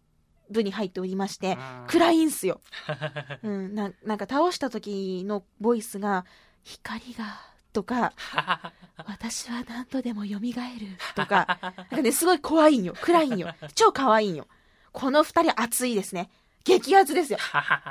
[0.49, 2.61] 部に入っておりまして、うん暗いんすよ。
[3.43, 6.25] うん、ななんか倒した時のボイスが、
[6.63, 7.39] 光が、
[7.73, 8.13] とか、
[9.05, 10.41] 私は何度でも蘇る、
[11.15, 12.93] とか、なんかね、すごい怖いんよ。
[13.01, 13.53] 暗いんよ。
[13.75, 14.47] 超可愛いんよ。
[14.91, 16.29] この二人熱いですね。
[16.63, 17.39] 激アツですよ。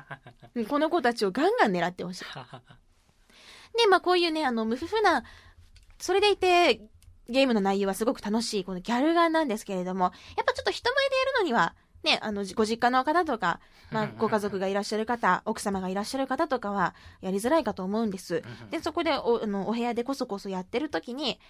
[0.55, 2.25] うんこの子たちをガンガン狙ってほしい。
[3.77, 5.25] で、まあこういうね、あの、無夫婦な、
[5.99, 6.81] それでいて、
[7.29, 10.13] ゲームの内容はすごく楽しい、このギャルガンなんですけれども、やっ
[10.47, 18.43] ぱちょっと人前でやるのには、ね、あの、ご実家の方とか、まあ、ご家族がいらっしゃる方、奥様がいらっしゃる方とかは、やりづらいかと思うんです。
[18.71, 21.41] で、そこでお、あの、お部屋でこそこそやってる時に、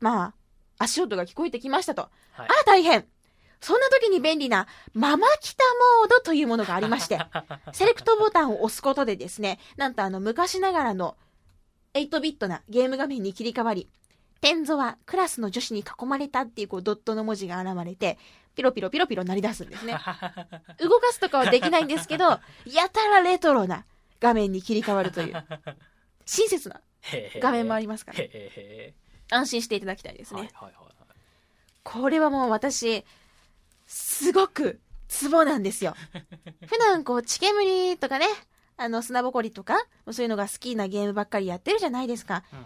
[0.00, 0.34] まあ、
[0.78, 2.02] 足音が聞こえてきましたと。
[2.32, 3.06] はいああ、大変
[3.62, 5.62] そんな時に便利な、ママキタ
[6.00, 7.18] モードというものがありまして、
[7.72, 11.16] セレクトボタンを押すことでですね、なんとあの昔ながらの
[11.94, 13.88] 8ビットなゲーム画面に切り替わり、
[14.40, 18.18] 天ゾはクラスの女子に囲まれたっていうこうドットの文字が現れて、
[18.56, 19.92] ピロピロピロピロ鳴り出すんですね。
[20.78, 23.86] 動かすとかはできないんですけど、やたらレトロな
[24.18, 25.44] 画面に切り替わるという、
[26.26, 26.80] 親切な
[27.40, 28.18] 画面もありますから、
[29.30, 30.50] 安心していただきたいですね。
[31.84, 33.04] これはもう私、
[33.92, 35.94] すごくツボなんですよ。
[36.66, 38.26] 普段こう、地煙とかね、
[38.78, 39.76] あの、砂ぼこりとか、
[40.10, 42.44] そういうのが好きなゲームばっかりやってるじゃないですか。
[42.52, 42.64] うん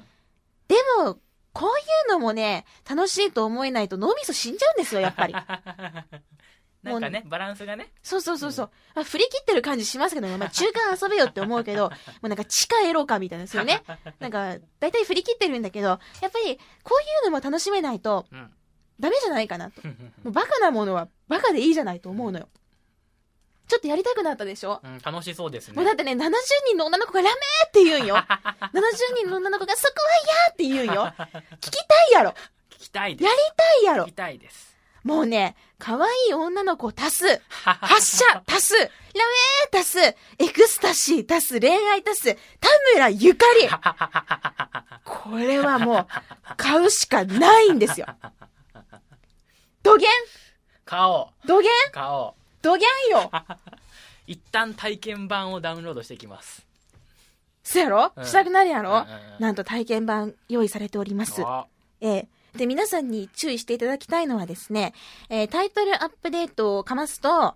[0.69, 1.19] でも、
[1.53, 1.73] こうい
[2.09, 5.35] うのもね、楽しいと思えないと脳みそ死んじゃうんですよ、やっぱり。
[6.83, 8.71] なんかねバランスがねそうそうそうそう。
[8.95, 13.83] まあ、振り切ってる感じしますけど、まあ、中間遊べよって思うけど、も うなんか地下エロかみたいなんですよね。
[14.19, 18.53] なんか、大体振り切ってるんだけど、やっぱり、こういうのも楽しめないと、うん
[19.01, 19.83] ダメじゃないかなと。
[19.87, 19.93] も
[20.27, 22.49] うバカなものはバカでいいじゃないと思うのよ。
[23.69, 24.81] ちょっとやりたくなったでしょ？
[24.85, 26.31] うん楽しそうですねもうだってね、70
[26.69, 28.15] 人の女の子がラメーって言うんよ。
[28.73, 28.81] 70
[29.17, 31.13] 人の女の子がそこは嫌って言うんよ。
[31.61, 32.31] 聞きたいやろ。
[32.71, 34.13] 聞きたいですやりたいやろ聞き。
[34.13, 37.43] たいですもうね、可愛い女の子足す。
[37.49, 38.75] 発射足す。
[38.77, 39.99] ラメー足す。
[40.01, 41.61] エクスタシー足す。
[41.61, 42.35] 恋愛足す。
[42.35, 43.69] 田村ゆかり。
[45.05, 46.07] これはもう、
[46.57, 48.07] 買うしかないんですよ。
[49.87, 50.09] どげん？
[50.85, 51.31] 顔。
[51.47, 51.71] どげん？
[51.93, 52.35] 顔。
[52.61, 53.31] どげんよ。
[54.27, 56.67] 一旦体験版をダウンロードしていきます。
[57.63, 58.25] そやろ、うん。
[58.27, 59.41] したくなるやろ、うんうんうん。
[59.41, 61.41] なんと体験版用意されております。
[61.45, 61.67] あ。
[62.01, 62.29] ええ。
[62.57, 64.93] で、皆さんに注意していただきたいのはですね、
[65.29, 67.55] えータイトルアップデートをかますと、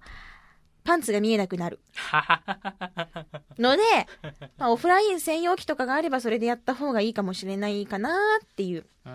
[0.84, 1.80] パンツが見えなくなる。
[3.58, 3.82] ので、
[4.56, 8.86] まあ、オフライン専用機とかがあればそれでやった方がいいかもしれないかなっていう。
[9.04, 9.10] う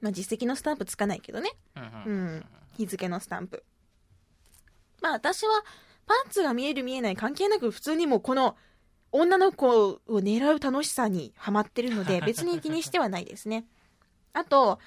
[0.00, 1.50] まあ、実績のスタンプつかないけどね。
[2.06, 2.46] うん。
[2.76, 3.64] 日付のスタンプ。
[5.02, 5.64] まあ、私は、
[6.06, 8.56] パンツが見える見えない関係なく、普通にもうこの、
[9.12, 13.66] 女の子を狙う楽しさにハマってるので、 別に気にしてはないですね。
[14.32, 14.78] あと、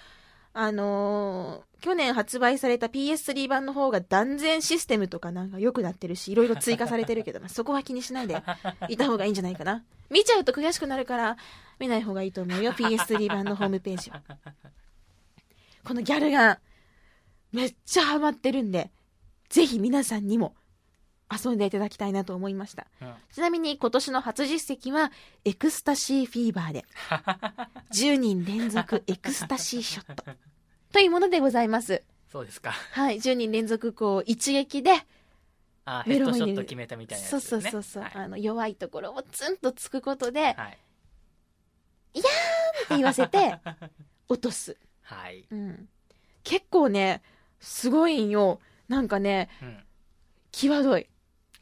[0.53, 8.41] あのー去年発売された PS3 版の方が断然システムとかなんか良くなってるし、いろいろ追加されてるけど、 まあ、そこは気にしないで
[8.87, 9.83] いた方がいいんじゃないかな。
[10.09, 11.37] 見ちゃうと悔しくなるから、
[11.79, 14.21] 見ない方がいいと思うよ、PS3 版のホームページは。
[15.85, 16.57] このギャルガン、
[17.51, 18.91] めっちゃハマってるんで、
[19.49, 20.55] ぜひ皆さんにも
[21.31, 22.87] 遊んでいただきたいなと思いました。
[23.01, 25.11] うんちなみに今年の初実績は、
[25.43, 26.85] エクスタシーフィーバーで、
[27.91, 30.23] 10人連続エクスタシーショット。
[30.91, 32.03] というものでございます。
[32.31, 35.05] そうですかはい、10人連続こう、一撃で、
[36.05, 40.77] メロンにドショット決めたみたいなやつそうそうそうそう、はいあの、弱いところをツンとつくことで、ってはい
[42.89, 43.59] 言わせて、
[44.29, 44.77] 落とす。
[45.03, 45.87] はいうん。
[46.43, 47.21] 結構ね、
[47.59, 48.59] すごいんよ。
[48.87, 49.77] なんかね、うん
[50.51, 51.07] 際どい。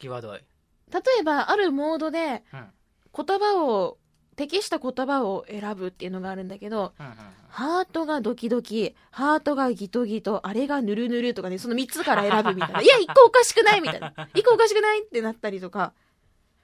[0.00, 2.66] 際どい例えば、あるモードで、うん
[3.14, 3.98] 言葉を、
[4.36, 7.12] 適した言葉を選ぶっていうのがあるんだけど、うんうん
[7.52, 12.80] ハートがドキドキ、ハートがギトギト、あれがヌルヌルとかね、その3つから選ぶみたいな。
[12.80, 14.14] いや、一個おかしくないみたいな。
[14.34, 15.92] 一個おかしくないってなったりとか、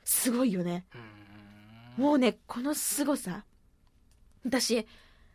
[0.06, 0.86] すごいよね。
[1.98, 3.44] もうね、この凄さ。
[4.46, 4.86] 私、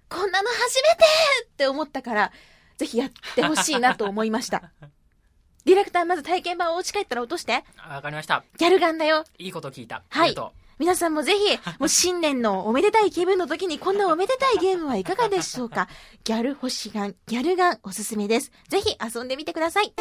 [0.10, 1.04] こんなの初めて
[1.46, 2.32] って思ったから、
[2.78, 4.72] ぜひやってほしいなと思いました。
[5.66, 7.64] ディレクター、まず体験版をお家帰ったら落として。
[7.78, 9.24] あわかりましたギャルガンだよ。
[9.38, 10.36] いいこと聞いたはい
[10.80, 15.88] 皆さんもぜひ、もう新年のおめでたい気分の時にこんなおめでたいゲームはいかがでしょうか
[16.26, 18.52] ギャル星ガン、ギャルガンおすすめです。
[18.70, 19.94] ぜひ遊んでみてください。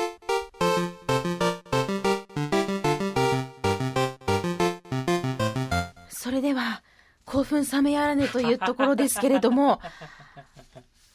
[6.09, 6.83] それでは、
[7.25, 9.81] 興奮冷めやらぬというところですけれども、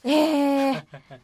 [0.03, 0.83] えー、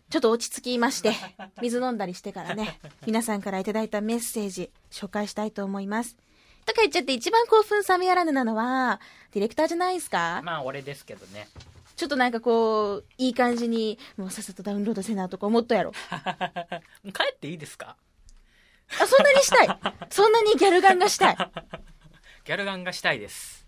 [0.10, 1.14] ちょっと落ち着きまして、
[1.62, 6.18] 水飲んだりしてからね、皆さんからいただいたメッセージ、紹介したいと思います。
[6.66, 9.00] とか言っちゃって一番興奮冷めやらぬなのは、
[9.32, 10.42] ディレクターじゃないですか？
[10.44, 11.48] まあ俺ですけどね。
[11.96, 15.92] ちょっとなんかこう、いい感じに、もうさっさとダウンロードせなとか思ったやろ。
[17.06, 17.96] 帰っていいですか？
[19.00, 19.80] あ、そんなにしたい。
[20.10, 21.38] そんなにギャルガンがしたい。
[22.46, 23.63] ギャルガンがしたいです。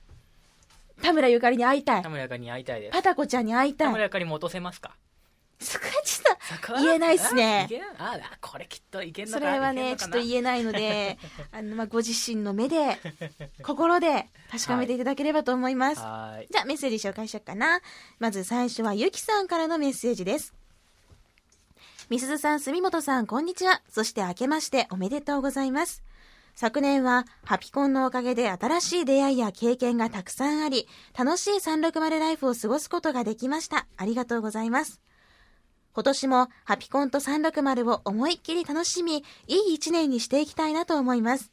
[1.02, 2.10] 田村ゆかりに会いたい田。
[2.10, 2.94] 村ゆかりに会いたいです。
[2.94, 3.88] パタコちゃんに会いたい。
[3.88, 4.96] 田村ゆかりも落とせますか？
[5.60, 11.18] そこはちょっと、言えないっすねあいけないああ、これきっといけんのそかれはね、ちょっと言えないので、
[11.54, 12.98] あの、まあ、ご自身の目で、
[13.64, 16.02] 心で確かめていただければと思います。
[16.02, 16.48] はーい。
[16.52, 17.80] じゃあメッセージ紹介しようかな。
[18.20, 20.54] まず最初はゆきさんからのメッセージです。
[22.10, 23.82] みすずさん、住本さん、こんにちは。
[23.90, 26.04] そして明けましておめでとうございます。
[26.56, 30.88] 昨年はハピコンのおかげで新しい出会いや経験がたくさんあり、
[31.18, 33.88] 楽しい360ライフを過ごすことができました。
[33.98, 35.02] ありがとうございます。
[35.94, 41.52] 今年もハピコンと360を思いっきり楽しみ、いい一年にしていきたいなと思います。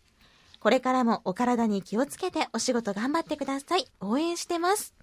[0.60, 3.86] これからもお体に気をつけてお仕事頑張ってください。
[4.00, 4.94] 応援してます。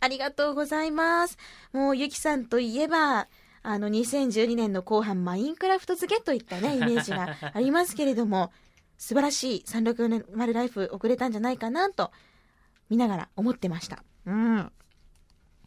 [0.00, 1.38] ありがとうございます。
[1.72, 3.28] もうゆきさんといえば、
[3.62, 8.52] あの2012年の後半マインクラフト付けといったね、 イメージがありますけれども、
[8.98, 12.10] 素晴らしい360ライフ送れたんじゃないかなと、
[12.88, 14.02] 見ながら思ってました。
[14.26, 14.72] うん。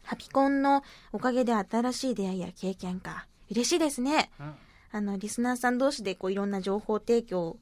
[0.02, 3.26] ハピコンのおかげで新しい出会いや経験か。
[3.50, 4.30] 嬉しいですね。
[4.38, 4.54] うん
[4.94, 7.56] あの、リスナーさん同士でこういろんな情報提供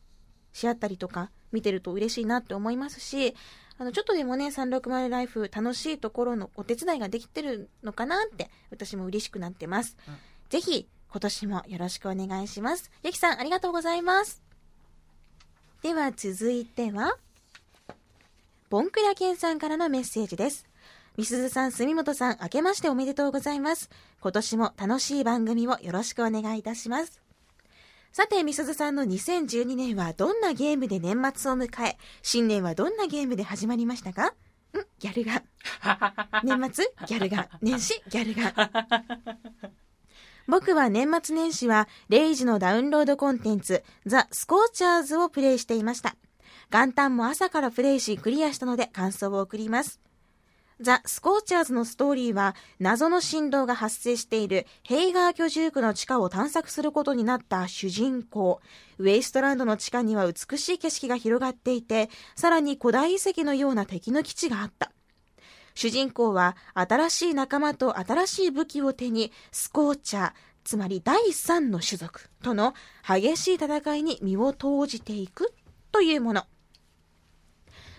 [0.53, 3.35] し合ったりとか見てると嬉しいなって思いますし、
[3.83, 9.97] あの、ちょっとでもね、360ライフ楽しいところのお手伝いができてるのかなって私も嬉しくなってます。
[10.09, 10.15] うん
[10.51, 12.91] ぜひ、今年もよろしくお願いします。
[13.03, 14.43] ゆきさん、ありがとうございます。
[15.83, 17.17] では続いては、
[18.69, 20.67] ボンクラケンさんからのメッセージです。
[21.17, 23.89] みすずさん、住本さん、明けましておめでとうございます。
[24.21, 27.22] 今年も楽しい番組をよろしくお願いいたします。
[28.13, 34.27] さて、みすずさんの2012年はどんなゲームで年末を迎え、新年はどんなゲームで始まりましたか？
[34.27, 34.35] ん？
[34.99, 35.43] ギャルが。
[36.45, 36.93] 年末？
[37.07, 37.49] ギャルが。
[37.63, 38.03] 年始？
[38.11, 38.71] ギャルが。
[40.47, 46.15] 僕は年末年始は、レイジのダウンロードコンテンツ、ザ・スコーチャーズをプレイしていました。
[46.71, 50.01] 元旦も朝からプレイしクリアしたので感想を送ります。
[50.83, 58.61] ザ・スコーチャーズのストーリーは、謎の振動が発生しているヘイガー居住区の地下を探索することになった主人公。
[58.99, 64.93] ウェイストランドの地下には美しい景色が広がっていて、さらに古代遺跡のような敵の基地があった。
[65.75, 70.33] 主人公は新しい仲間と新しい武器を手にスコーチャー、
[70.65, 72.75] つまり第三の種族との
[73.07, 75.55] 激しい戦いに身を投じていく
[75.91, 76.45] というもの。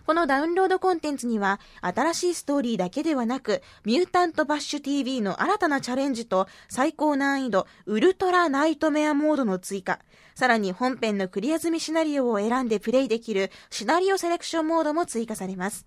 [0.06, 10.00] このダウンロードコンテンツには、新しいストーリーだけではなく、ミュータントバッシュ TV の新たなチャレンジと、最高難易度、ウルトラナイトメアモードの追加、
[10.36, 15.86] さらに本編のクリア済みシナリオを選んでプレイできるシナリオセレクションモードも追加されます。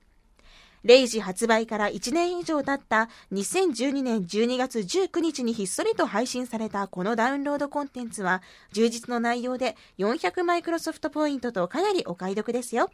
[0.84, 8.40] 0時発売から1年以上経った2012年12月19日にひっそりと配信されたこのダウンロードコンテンツは
[8.72, 12.90] 充実の内容で400マイクロソフトポイントとかなりお買い得ですよ。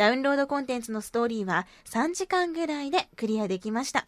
[0.00, 4.06] ダウンロードコンテンツのストーリーは3時間ぐらいでクリアできました。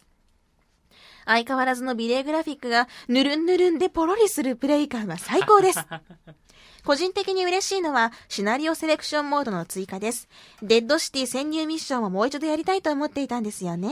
[1.23, 5.85] 相変わらずの美麗グラフィックがぬるんぬるんでポロリするプレイ感は最高です。
[6.83, 10.27] 個人的に嬉しいのはシナリオセレクションモードの追加です。
[10.63, 13.91] デッドシティ潜入ミッションをもう一度やりたいと思っていたんですよね。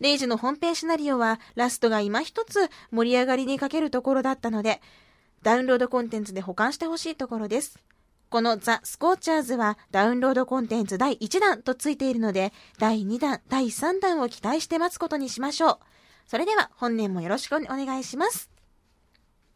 [0.00, 4.82] レイジの本編シナリオはラストが今一つ盛り上がりに欠けるところだったので、
[5.42, 7.78] ダウンロードコンテンツで保管してほしいところです。
[8.32, 15.78] このザ・スコーチャーズはダウンロードコンテンツ第1弾とついているので、第2弾、第3弾を期待して待つことにしましょう。
[16.26, 18.48] それでは本年もよろしくお願いします。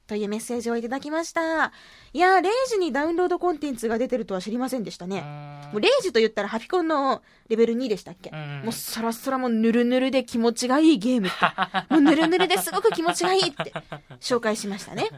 [0.07, 1.73] というメッセージをいただきました。
[2.13, 5.23] いやー、0時にダウンロードコンテンツが出てるとは知りませんでしたね。
[5.73, 8.29] もう0時と言ったらハピコンのレベル2でしたっけ？
[8.29, 11.37] うんもうサラサラもうぬるぬるで気持ちがいいゲームって。
[11.89, 13.73] もうぬるぬるですごく気持ちがいいって
[14.21, 15.09] 紹介しましたね。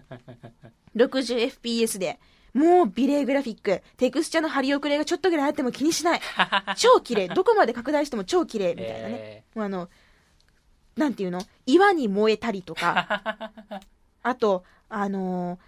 [0.95, 2.21] 60fps で。
[2.55, 3.83] もう美麗グラフィック。
[3.97, 6.21] テクスチャの張り遅れがちょっとぐらいあっても気にしない。
[6.77, 7.29] 超綺麗。
[7.29, 9.15] どこまで拡大しても超綺麗みたいなね。
[9.17, 9.89] えあの、
[10.97, 11.41] なんていうの？
[11.67, 13.53] 岩に燃えたりとか、
[14.23, 15.59] あと、あのー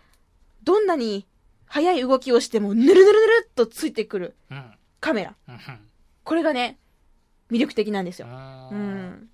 [0.63, 1.27] どんなに
[1.65, 4.37] 速い動きをしても、ぬるぬるぬるっとついてくる
[5.01, 5.35] カメラ。
[5.49, 5.59] うん
[6.23, 6.79] これがね、
[7.51, 8.29] 魅力的なんですよ。
[8.29, 9.31] ううんん。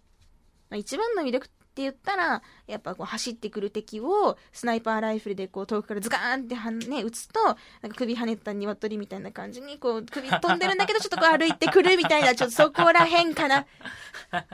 [0.70, 13.66] まあ一番の魅力って言ったら、やっぱこう走ってくる敵をスナイパーライフルでこう遠くからズカーンってはね、撃つと、なんか首跳ねた鶏みたいな感じに、こう首飛んでるんだけど、ちょっとこう歩いてくるみたいな、ちょっとそこら辺かな。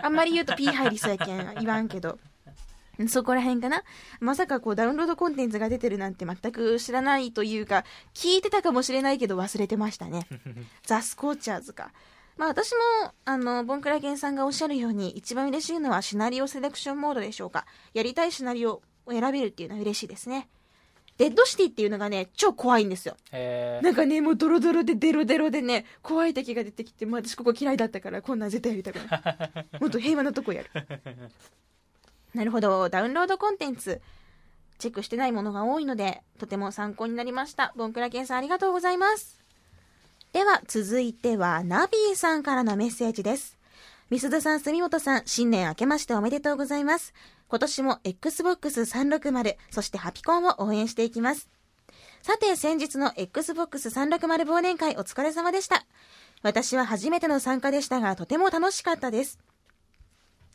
[0.03, 2.18] あんまり言うと P 入りそうやけん言わんけど。
[2.99, 3.85] うそこら辺かな
[4.20, 10.27] まさかこうダウンロードコンテンツが出てるなんて全く知らないというか、聞いてたかもしれないけど忘れてましたね。
[10.85, 11.93] ザ・スコーチャーズか。
[12.37, 17.66] まあ私も、あの、ボンクラゲンさんがおっしゃるように、一番嬉しいのはシナリオセレクションモードでしょうか。
[17.95, 20.49] やりたいシナリオを選べるっていうのは嬉しいですね。
[21.18, 23.16] デッドシティっていうのがね、超怖いんですよ。
[23.83, 29.78] なんかね、もうドロドロでデロデロでね、怖い敵が出てきて、もう私ここ嫌いだったから、こんなん絶対やりたくない。
[29.80, 30.70] もっと平和なとこやる。
[32.35, 34.01] なるほど、ダウンロードコンテンツ。
[34.78, 37.72] チェックしてないものが多いので、とても参考になりました。
[37.76, 39.41] ボンクラケンさんありがとうございます。
[40.33, 43.59] では、続いては、ナビーさんからのメッセージです。
[44.09, 47.12] みすずさん、住本さん、新年明けましておめでとうございます。
[47.49, 51.51] 今年も Xbox 360、そしてハピコンを応援していきます。
[52.22, 55.85] さて、先日の Xbox 360忘年会お疲れ様でした。
[56.41, 59.39] 私は初めての参加でしたが、とても楽しかったです。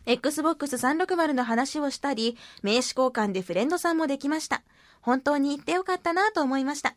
[0.07, 4.63] Xbox 360の話をしたり、名刺交換でフレンドさんもできました。
[5.01, 6.95] 本当に行ってよかったなと思いました。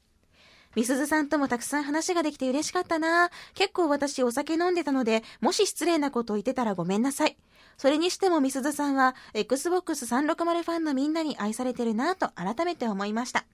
[0.76, 7.36] みすずさんともたくさん話ができて嬉しかったな結構私お酒飲んでたので、もし失礼なこと言ってたらごめんなさい。
[7.76, 13.46] それにしてもみすずさんは、Xbox 360ファンのみんなに愛されてるなと改めて思いました。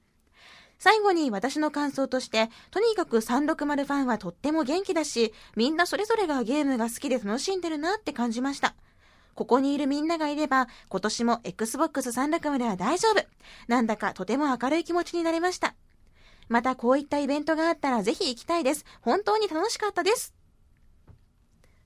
[0.79, 8.75] 最後に私の感想として、とにかく360ファンはとっても元気だし、みんなそれぞれがゲームが好きで楽しんでるなって感じました。
[9.35, 13.25] ここにいるみんながいれば、今年も Xbox 360は大丈夫。
[13.69, 15.75] なんだかとても明るい気持ちになれました。
[16.49, 18.84] またこういったイベントがあったらぜひ行きたいです。
[19.01, 20.34] 本当に楽しかったです。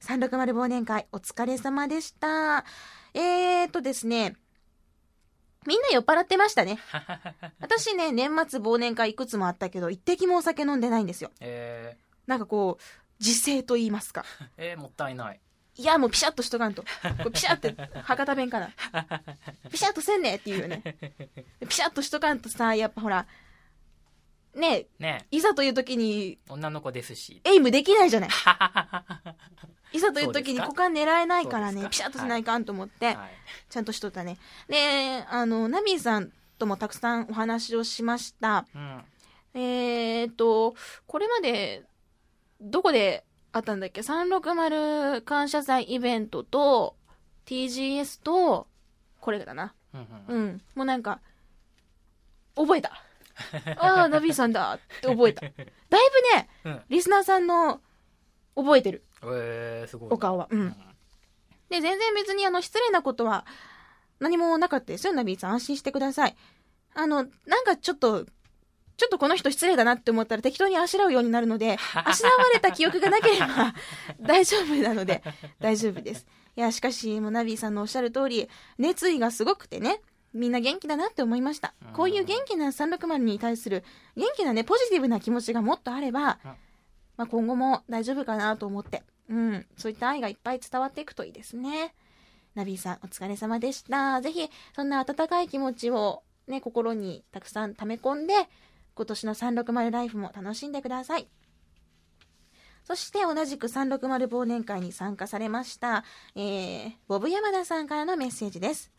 [0.03, 2.65] 360忘年会お疲れ様でした。
[3.15, 4.37] えーとですね、
[5.67, 6.79] みんな酔っ払ってましたね。
[7.61, 11.31] 私ね、年末忘年会いくつもあったけど、一滴もお酒飲んでないんですよ。
[11.41, 12.83] えー、なんかこう、
[13.23, 14.25] 自制と言いますか。
[14.57, 15.41] えー、もったいない。
[15.77, 16.83] いや、もうピシャッとしとかんと。
[17.33, 18.71] ピシャって、博多弁かな。
[19.71, 20.83] ピシャッとせんねって言うよね。
[21.69, 23.27] ピシャッとしとかんとさ、やっぱほら、
[24.55, 27.41] ねねいざという時に、女の子ですし。
[27.45, 28.31] エイムできないじゃない。
[29.93, 33.17] いざという時に股間狙えないからね、ピシャッとしないかんと思って、はい、
[33.69, 34.39] ちゃんとしとったね。
[34.69, 38.67] で、あの、ナビーさんともたくさんお話をしました。
[38.75, 39.05] うん、
[39.55, 40.75] えー、っと、
[41.07, 41.85] これまで、
[42.61, 46.97] どこであったんだっけ ?360 感謝祭イベントと、
[47.47, 48.69] TGS と、
[49.21, 49.75] これだな。
[49.93, 51.21] うん、うん、もうなんか、
[52.55, 53.03] 覚えた。
[53.79, 55.43] ああ、ナビーさんだって覚えた。
[55.43, 57.81] だいぶね、うん、リスナーさんの
[58.55, 59.05] 覚えてる。
[59.23, 60.09] えー、すごい。
[60.11, 60.49] お顔は。
[60.51, 60.71] うん。
[61.69, 63.47] で、全然別にあの、失礼なことは
[64.19, 65.53] 何もなかったですよ、ナビーさん。
[65.53, 66.37] 安心してください。
[66.95, 68.27] あの、なんかちょっと、
[68.97, 73.75] ちょっとこの人失礼だなって思ったら適当にあしらうようになるので、 あしらわれた記憶がなければ
[74.21, 75.23] 大丈夫なので、
[75.59, 76.27] 大丈夫です。
[76.57, 80.03] いや、しかし、もうナビーさんのおっしゃる通り、熱意がすごくてね、
[80.33, 81.75] みんな元気だなって思いました。
[81.95, 83.85] こういう元気な360に対する、
[84.17, 86.39] 元気なね、ポジティブな気持ちがもっとあれば、
[87.17, 91.95] まあ、今後も大丈夫かなと思って、うん、そういった愛がいっぱい伝わっていくといいですね。
[92.55, 94.21] ナビーさん、お疲れ様でした。
[94.21, 98.35] ぜひ、そんな温かい気持ちをね、心にたくさん溜め込んで、
[98.95, 101.29] 今年の360ライフも楽しんでください。
[102.85, 106.03] そして同じく360忘年会に参加されました、
[106.35, 108.91] えー、ボブ山田さんからのメッセージです。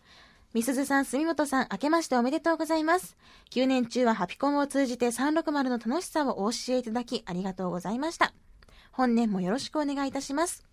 [0.54, 3.16] みすずさん、住本さん、明けましておめでとうございます。
[3.52, 8.34] 9年中はハピコンを通じて360の楽しさをお教えいただき、ありがとうございました。
[8.92, 10.66] 本年もよろしくお願いいたします。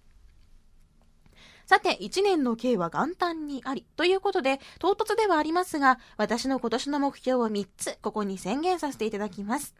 [1.64, 3.86] さて、1年の計は元旦にあり。
[3.96, 9.76] ということで、唐突ではありますが、私の今年の目標を3つ、ここに宣言させていただきます。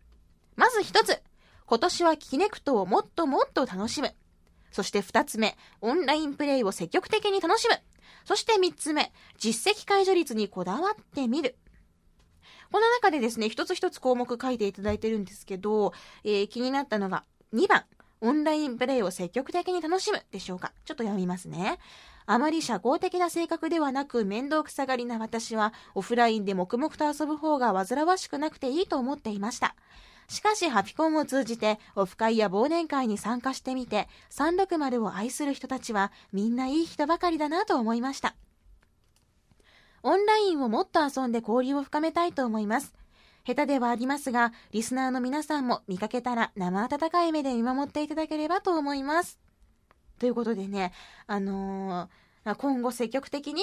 [0.55, 1.21] まず1つ、
[1.67, 4.15] 今年はキネクトをもっともっと楽しむ。
[4.71, 7.75] そして2つ目、オンラインプレイを積極的に楽しむ。
[8.25, 11.57] そして3つ目、実績解除率にこだわってみる。
[12.71, 15.93] この中でですね、一つ一つ項目書いていただいてるんですけど、
[16.25, 17.85] えー、気になったのが2番、
[18.21, 20.73] オンラインプレイを積極的に楽しむでしょうか。
[20.85, 21.79] ちょっと読みますね。
[22.27, 29.75] あまり社交的な性格ではなく面倒くさがりな私はオフラインで黙々と遊ぶ方が煩わしくなくていいと思っていました。
[30.29, 38.37] しかし、ハピコンを通じて、オフ会や忘年会に参加してみて、360を愛する人たちは、みんないい人ばかりだなと思いました。
[40.03, 42.95] オンラインをもっと遊んで交流を深めたいと思います。
[43.45, 49.39] 下手ではありますが、リスナーの皆さんも見かけたら生温かい目で見守っていただければと思います。
[50.19, 50.93] ということでね、
[51.27, 53.63] あのー、今後積極的に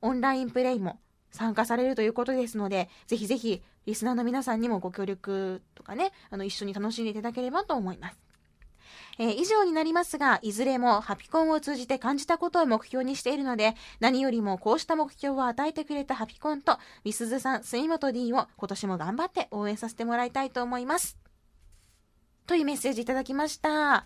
[0.00, 1.00] オンラインプレイも
[1.32, 8.18] 参加されるということですので、ぜひぜひリスナーの皆さんにもご協力とかね、あの、一緒に楽しんでいただければと思います。
[9.18, 21.16] えー、以上になりますが、いずれもハピコンを通じて感じたことを目標にしているので、何よりもこうした目標を与えてくれたハピコンと、みすずさん、杉本 D を今年も頑張って応援させてもらいたいと思います。
[22.46, 24.04] というメッセージいただきました。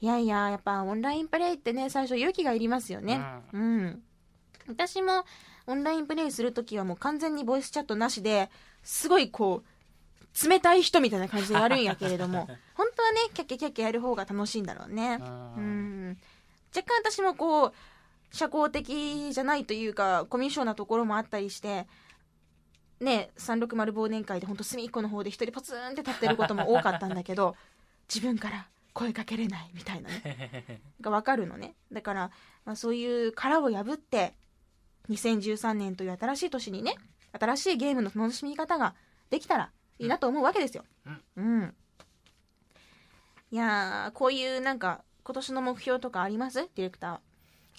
[0.00, 3.20] いやいや、やっぱオンラインプレイってね、最初勇気がいりますよね。
[3.52, 4.02] うん、うん。
[4.66, 5.24] 私も
[5.66, 8.50] オンラインプレイするときはもう完全にボイスチャットなしで、
[8.82, 15.18] すごいこう、冷たい人みたいな感じでやるんやけれども、 本当はね、キャッキャキャッキャやる方が楽しいんだろうね。
[15.20, 15.24] う
[15.60, 16.18] ん。
[16.74, 17.74] 若干私もこう、
[18.32, 21.86] 社交的じゃないというか、コミュ障なところもあったりして、
[23.00, 27.56] ね、360忘年会で本当隅っこの方で一人ポツンって立ってることも多かったんだけど、
[28.08, 31.74] 自分から声かけれないみたいなね、 がわかるのね。
[31.90, 32.30] だから、
[32.64, 34.34] まあ、そういう殻を破って、
[35.08, 36.94] 2013年という新しい年にね、
[37.38, 38.94] 新しいゲームの楽しみ方が
[39.30, 40.84] できたらいいなと思うわけですよ。
[41.06, 41.22] うん。
[41.36, 41.74] うん、
[43.52, 46.56] いやこういうなんか、今年の目標とかあります？
[46.60, 47.18] ディレクター。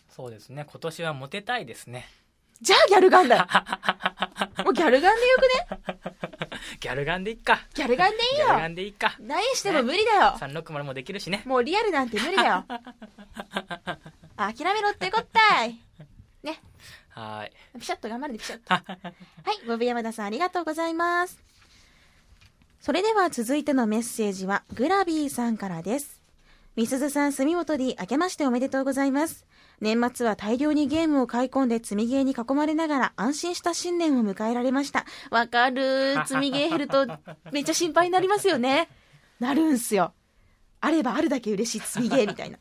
[0.09, 0.65] そうですね。
[0.69, 2.05] 今年はモテたいですね。
[2.61, 3.47] じゃあギャルガンだ
[4.63, 5.41] もうギャルガンでよく
[5.89, 6.01] ね？
[6.79, 7.59] ギャルガンでいっか。
[7.73, 8.45] ギャルガンでいいよ。
[8.45, 9.15] ギャルガンでいいか。
[9.19, 10.19] 何しても無理だよ。
[10.19, 11.41] ね、360もできるしね。
[11.45, 12.65] もうリアルなんて無理だよ。
[14.37, 15.79] 諦めろってこったい。
[16.43, 16.61] ね。
[17.09, 17.79] はい。
[17.79, 18.73] ピシャッと頑張るでピシャッと。
[18.73, 18.83] は
[19.63, 19.67] い。
[19.67, 21.39] ボブ山田さんありがとうございます。
[22.79, 26.21] それでは続いてのメッセージは、グラビーさんからです。
[26.75, 29.45] みすずさん、住本 D、明けましておめでとうございます。
[29.81, 35.05] 年末は大量にゲームを買い込んで積みゲーに囲まれながら安心した新年を迎えられました。
[35.31, 36.15] わかる。
[36.25, 37.07] 積みゲー減ると
[37.51, 38.89] めっちゃ心配になりますよね。
[39.39, 40.13] なるんすよ。
[40.79, 42.57] あればあるだけ嬉しい積みゲーみたいな。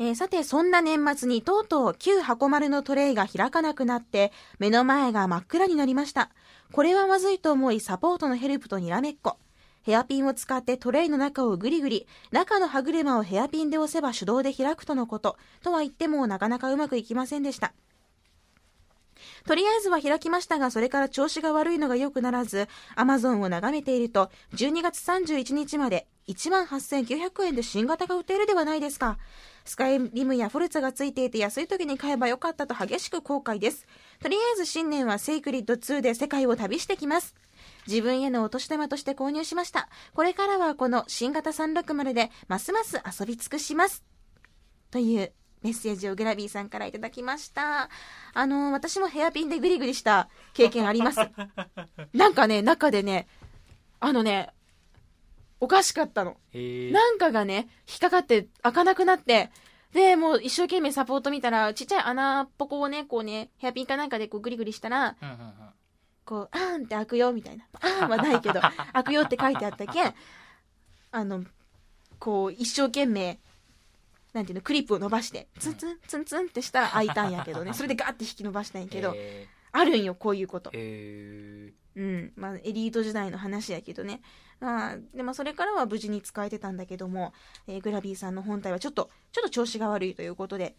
[0.00, 6.30] えー、さて、そんな年末にとうとう旧箱丸のトレイが開かなくなって、目の前が真っ暗になりました。
[6.72, 9.38] これはまずいと思い、サポートのヘルプとにらめっこ。
[9.82, 15.36] ヘアピンを使ってトレイの中をぐりぐり、中の歯車をヘアピンで押せば手動で開くとのこと。
[15.62, 17.72] とは言ってもなかなかうまくいきませんでした。
[19.46, 29.18] とりあえずは開きましたが、それから調子が悪いのが良くならず、アマゾンを眺めていると、12月31日まで18,900円で新型が売っているではないですか。
[29.68, 33.86] スカイリムやフォルツァがついていて安い時に買えばよかったと激しく後悔です。
[34.22, 37.34] とりあえず新年はセイクリッド2で世界を旅してきます。
[37.86, 39.90] 自分へのお年玉として購入しました。
[40.14, 44.02] これからはこの新型360でますます遊び尽くします。
[44.90, 47.90] というメッセージをグラビーさんからいただきました。
[48.32, 51.18] あのー、私もヘアピンでグリグリした経験あります。
[52.14, 53.28] なんかね、中でね、
[54.00, 54.48] あのね、
[55.60, 56.36] おかしかったの。
[56.54, 59.50] なんかがね、引っかかって開かなくなって、
[59.92, 65.16] で、もう一生懸命サポート見たら、ちっちゃい穴っぽこをね、こうね、ヘアピンかなんかでこうグリグリしたら、
[66.24, 67.64] こう、あーんって開くよ、みたいな。
[67.72, 68.60] あーんはないけど、
[68.92, 70.04] 開くよって書いてあったけ。
[70.04, 70.14] ん、
[71.10, 71.44] あの、
[72.18, 73.38] こう、一生懸命、
[74.34, 79.16] なんていうの、クリップを伸ばして、ツンツン、ツンツンってしたら開いたんやけどね、それでガーって引き伸ばしたんやけど、
[79.72, 80.70] あるんよ、こういうこと。
[81.96, 82.32] うん。
[82.36, 84.20] まあ、エリート時代の話やけどね。
[84.60, 87.32] まあ、でもそれからは無事に使えてたんだけども、
[87.66, 90.76] えー、グラビーさんの本体はちょっと、ちょっと調子が悪いということで、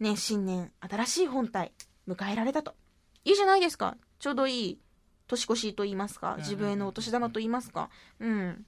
[0.00, 1.72] ね、新年、新しい本体、
[2.08, 2.74] 迎えられたと。
[3.24, 3.96] いいじゃないですか。
[4.18, 4.80] ちょうどいい、
[5.28, 7.90] 年越しと言いますか、自分へのお年玉と言いますか。
[8.18, 8.66] うん。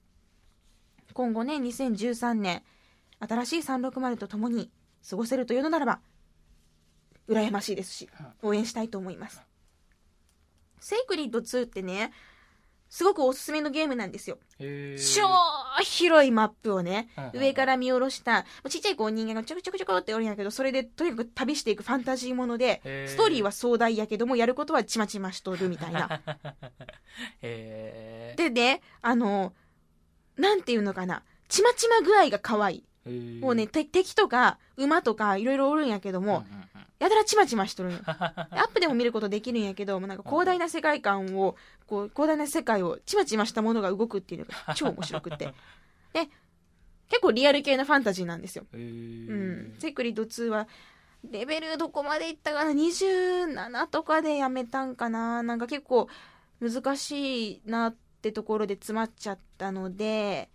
[1.13, 2.63] 今後ね、2013年、
[3.19, 4.71] 新しい360と共に
[5.09, 6.01] 過ごせるというのならば、
[7.29, 8.11] 羨ましいですし、
[8.43, 9.43] 応援したいと思います。
[10.85, 12.13] セイクリッド2ってね、
[12.91, 14.37] すごくおすすめのゲームなんですよ。
[14.59, 15.23] 超
[15.83, 26.21] 広いマップをね、上から見下ろした、ちっちゃいこう人間がちょこちょこちょこっておるんやけど、それでとにかく旅していくファンタジーもので、ストーリーは壮大やけども、やることはちまちましとるみたいな。
[27.41, 29.55] でね、あの、
[30.37, 33.41] なんていうのかな、ちまちま具合が可愛い。
[33.41, 36.65] もうね、敵とか馬とかいろいろおるんやけども、うんうん
[37.05, 38.01] やたらちまちましとるんよ。
[38.07, 45.53] アップでも見ることできるんやけど、もなんか広大な世界観を、こう、広大な世界をちまちましたものが動くっていうのが超面白くて。
[46.13, 46.29] で、
[47.09, 48.67] 結構リアル系のファンタジーなんですよ。
[48.73, 49.77] うん。
[49.79, 50.67] セクリッド2は、
[51.31, 55.43] レベルどこまでいったかな ?27 とかでやめたんかな？
[55.43, 56.09] なんか結構
[56.61, 60.51] 難しいなってところで詰まっちゃったので、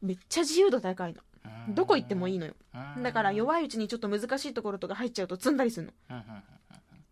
[0.00, 1.20] めっちゃ自由度高いの。
[1.68, 2.54] どこ行ってもいいのよ。
[3.02, 6.22] だから弱いうちにちょっと難しいところとか入っちゃうと積んだりするの。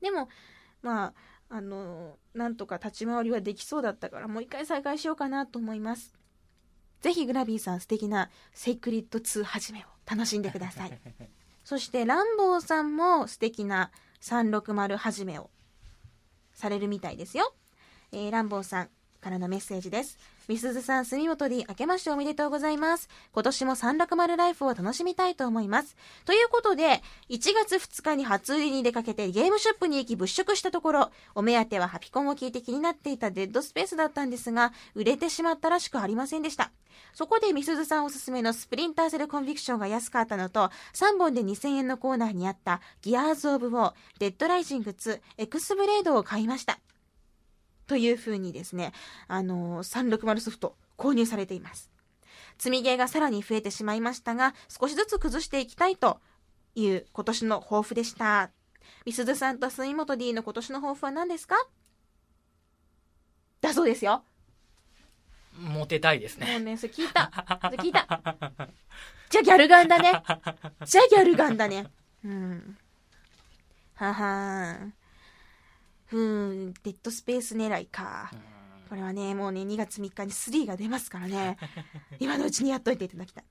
[0.00, 0.28] でも
[0.82, 1.14] まあ
[1.48, 6.14] あのなんとか立ち回りはできそうだったからもう一回再開しようかなと思います。
[7.00, 11.00] ぜひグラビーさん素敵なセイクリッド2始めを楽しんでください。
[11.64, 15.50] そしてランボーさんも素敵な360始めを
[16.52, 17.54] されるみたいですよ、
[18.12, 18.90] えー、ランボーさん
[19.26, 20.18] からのメッセージです。
[20.46, 23.08] みすずさん、住本 D、明けましておめでとうございます。
[23.32, 25.96] 今年も360ライフを楽しみたいと思います。
[26.24, 36.70] ということで、1月2日に初売りに出かけてゲームショップに行き物色したところ、お目当てはハピコンを聞いて気になっていたデッドスペースだったんですが、売れてしまったらしくありませんでした。
[37.12, 46.78] そこでみすずさんおすすめのスプリンターセルコンビクションが安かったのと、3本で2000円のコーナーにあったギアーズ・オブ・ウォー、デッドライジング2、エクスブレードを買いました。
[47.86, 48.92] というふうにですね、
[49.28, 51.90] あのー、360ソフト購入されています。
[52.58, 56.20] 積みゲーがさらに増えてしまいましたが、少しずつ崩していきたいと
[56.74, 58.50] いう今年の抱負でした。
[59.04, 61.56] みすずさんと杉本 D の今年の抱負は何ですか？
[63.60, 64.22] だそうですよ。
[65.58, 66.50] モテたいですね。
[66.52, 67.30] もうね、それ聞いた。
[67.62, 68.06] それ聞いた。
[69.30, 70.22] じゃあギャルガンだね。
[70.84, 71.86] じゃあギャルガンだね。
[72.24, 72.76] うん。
[73.94, 74.94] ははーん。
[76.06, 78.30] ふーん、デッドスペース狙いか。
[78.88, 81.56] これはね、もうね、2月3日に3が出ますからね。
[82.20, 83.44] 今のうちにやっといていただきたい。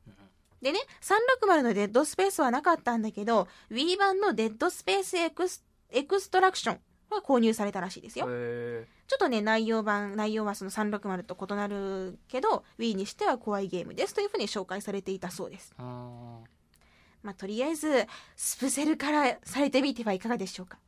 [0.62, 6.80] でね、360のデッドスペースはなかったんだけど、Wii 版のデッドスペースエクスエクストラクション
[7.10, 8.26] は購入されたらしいですよ。
[8.26, 15.76] ちょっとね、内容版、内容はその360と異なるけど、Wii にしては怖いゲームですというふうに紹介されていたそうです。
[15.78, 20.80] まあ、とりあえず、スプセルからされてみてはいかがでしょうか。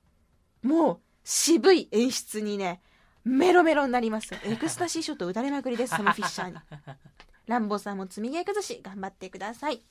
[0.63, 0.99] もう、
[1.29, 2.79] 渋い演出にね、
[3.25, 4.33] メロメロになります。
[4.45, 6.55] エクスタシーショット打たれまくりです、 そのフィッシャーに。
[7.47, 9.83] ランボーさんも積みゲー崩し、頑張ってください。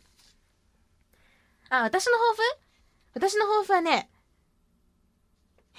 [1.69, 2.43] あ、私の抱負？
[3.13, 4.09] 私の抱負はね、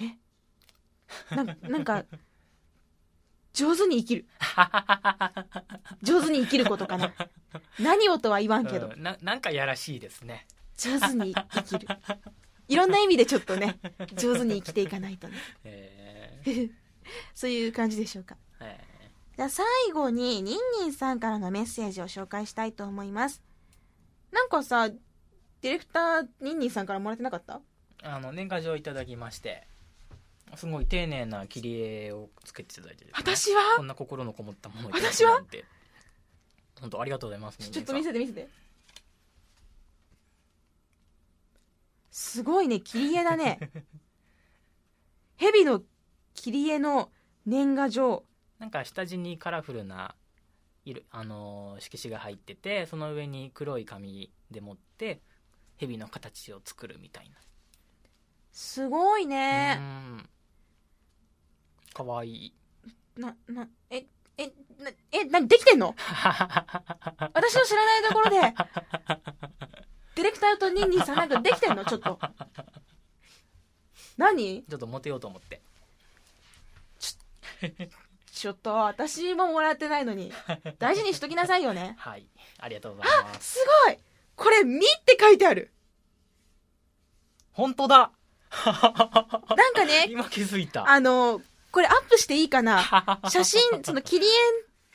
[0.00, 1.34] え？
[1.34, 2.04] ななんか、
[3.52, 4.26] 上手に生きる。
[6.02, 7.12] 上手に生きることかな。
[7.80, 8.94] 何をとは言わんけど。
[8.96, 10.46] ななんかやらしいですね。
[10.76, 11.88] 上手に生きる。
[12.68, 13.78] いろんな意味でちょっとね、
[14.16, 15.34] 上手に生きていかないとね。
[15.64, 16.70] えー、
[17.34, 18.36] そういう感じでしょうか。
[18.60, 23.42] えー、じゃあ最後に、ニンニンさんからのメッセージを紹介したいと思います。
[24.30, 27.60] なんかさ、ディレクター、ニンニンさんからもらってなかった？
[28.02, 29.66] あの、年賀状いただきまして、
[30.54, 33.76] すごい丁寧な切り絵をつけていただいて、ね、私は？
[33.76, 35.16] こんな心のこもったものをいただいて。
[35.16, 35.42] 私は？
[36.80, 37.58] 本当ありがとうございます。
[37.58, 38.46] ちょっと見せて見せて。
[42.10, 43.58] すごいね、切り絵だね。
[45.36, 45.82] 蛇の
[46.34, 47.10] 切り絵の
[47.46, 48.24] 年賀状。
[48.58, 50.16] なんか下地にカラフルな
[50.84, 55.20] 色、あのー、色紙が入ってて、その上に黒い紙でもって、
[55.76, 57.36] 蛇の形を作るみたいな。
[58.52, 59.80] すごいね。
[61.94, 62.54] かわいい。
[63.16, 64.06] な、な、え、
[64.36, 64.46] え、
[64.78, 65.94] な、え、な、できてんの？
[67.34, 68.54] 私の知らないところで、
[70.18, 71.84] ディレクターとニンニンさんなんかできてんの？
[71.84, 72.18] ちょっと。
[74.16, 74.64] 何？
[74.68, 75.60] ちょっとモテようと思って。
[78.32, 80.32] ちょ、っと、私ももらってないのに。
[80.80, 81.94] 大事にしときなさいよね。
[82.02, 82.26] はい。
[82.58, 83.52] ありがとうございます。
[83.54, 83.98] すごい
[84.34, 85.72] これ、みって書いてある。
[87.52, 88.10] 本当だ
[88.66, 90.90] なんかね、 今気づいた。
[90.90, 91.40] あの、
[91.70, 92.82] これアップしていいかな？
[93.30, 94.26] 写真、その切り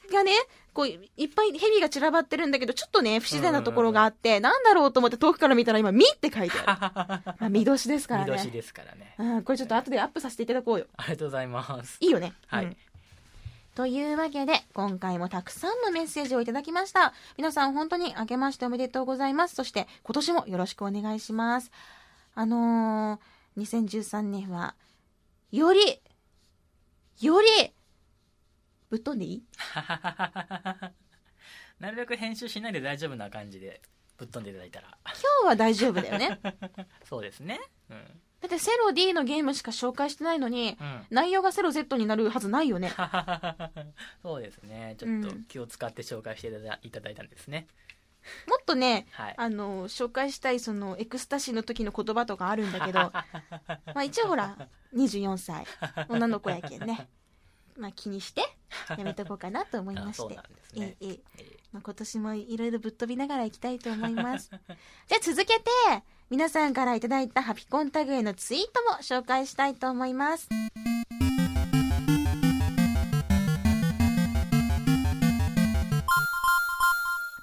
[0.10, 0.34] 絵がね、
[0.74, 7.34] こう、いっぱい蛇が散らばってるんだけど、ちょっとね、不自然なところがあって、なんだろうと思って遠くから見たら今、みって書いてある。
[7.40, 8.32] まあ、見通しですからね。
[8.32, 9.16] 見通しですからね。
[9.18, 10.88] うん、これちょっと後でアップさせていただこうよ。
[10.98, 11.98] ありがとうございます。
[12.00, 12.34] いいよね。
[12.48, 12.66] はい。
[12.66, 12.78] うん
[13.76, 17.12] というわけで、今回もたくさんのメッセージをいただきました。
[17.38, 19.56] 皆さん本当に明けましておめでとうございます。
[19.56, 21.72] そして今年もよろしくお願いします。
[22.36, 24.76] あのー、2013年は、
[25.52, 26.00] より、
[27.20, 27.48] より、
[28.94, 29.42] ぶっ飛んでいい？
[31.80, 33.82] なるべく編集しないで大丈夫な感じで
[34.20, 34.96] ぶっ飛んでいただいたら。
[35.04, 35.14] 今
[35.46, 36.40] 日は大丈夫だよね。
[37.04, 38.04] そうですね、うん、
[38.42, 42.94] だってセロ D のゲームしか紹介してないのに、うん、内容がセロ Z になるはずないよね。
[44.22, 44.94] そうですね。
[45.00, 46.50] ちょっと気を使って紹介して
[46.84, 47.66] いただいたんですね、
[48.48, 53.26] もっとね、はい、あの紹介したいそのエクスタシーの時の言葉とかあるんだけどま
[53.96, 55.66] あ一応ほら24歳。
[56.10, 57.08] 女の子やけんね。
[57.76, 58.44] まあ、気にして
[58.98, 60.36] やめとこうかなと思いまして、
[60.80, 64.50] ね、ええまあ、今年もいろいろぶっ飛びながらいきたいと思います。
[65.08, 65.64] じゃあ続けて
[66.30, 70.50] 皆さんからいただいたハピコンタグへのツイートも紹介したいと思います。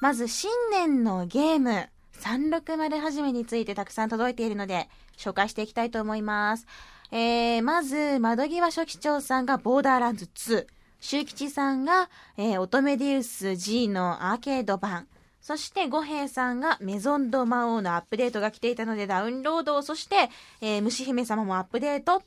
[0.00, 6.66] まず新年のゲーム360はじめについてたくさん届いているので紹介していきたいと思います
[7.12, 10.66] えー、まず、窓際初期長さんがボーダーランズ2。
[11.00, 15.08] 周吉さんが、えー、乙女ディウス G のアーケード版。
[15.40, 20.28] そして五平さんがメゾンド魔王のアップデートが来ていたのでダウンロードを、そして、
[20.60, 22.22] えー、虫姫様もアップデート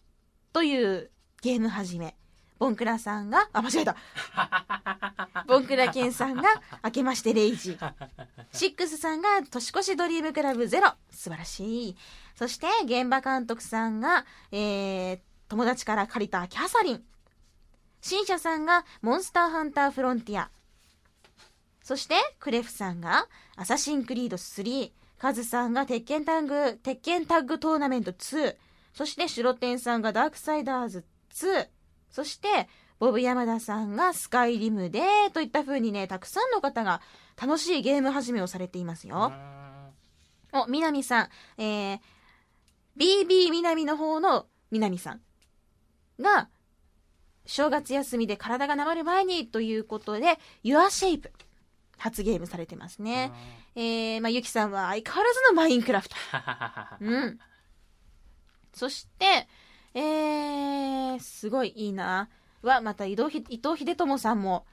[0.51, 1.11] という
[1.41, 2.15] ゲーム始め。
[2.57, 3.95] ボンクラさんが、あ、間違えた。
[5.47, 6.43] ボンクラケンさんが、
[6.83, 7.77] 明けまして0時。
[8.53, 10.93] シックスさんが、年越しドリームクラブゼロ。
[11.11, 11.97] 素晴らしい。
[12.35, 15.19] そして、現場監督さんが、えー、
[15.49, 17.03] 友達から借りたキャサリン。
[18.03, 20.51] 新社さんが、モンスターハンターフロンティア。
[21.81, 24.91] そして、クレフさんが、アサシンクリード3。
[25.17, 28.57] カズさんが、鉄拳タッグ、鉄拳タッグトーナメント2。
[28.93, 31.69] そして、シュロテンさんが、ダークサイダーズ2。
[32.11, 32.67] そして、
[32.99, 35.01] ボブ山田さんがスカイリムで、
[35.33, 37.01] といった風にね、たくさんの方が
[37.41, 39.31] 楽しいゲーム始めをされていますよ。
[40.51, 41.99] お、南さん、えー、
[42.97, 45.21] BB 南の方の南さん
[46.21, 46.49] が、
[47.45, 51.29] 正月休みで体が治る前にということで、Your Shape
[51.97, 53.31] 初ゲームされてますね。
[53.75, 56.15] えー、まあ、ゆきさんは相変わらずのマインクラフト。
[56.99, 57.39] うん。
[58.73, 59.47] そして、
[59.93, 62.29] えー、すごいいいな。
[62.61, 64.65] は、また伊藤伊藤秀友さんも、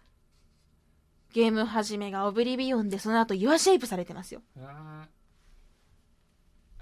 [1.33, 4.43] ゲーム始めがオブリビオンで、その後、ユアシェイプされてますよ。
[4.59, 5.07] あ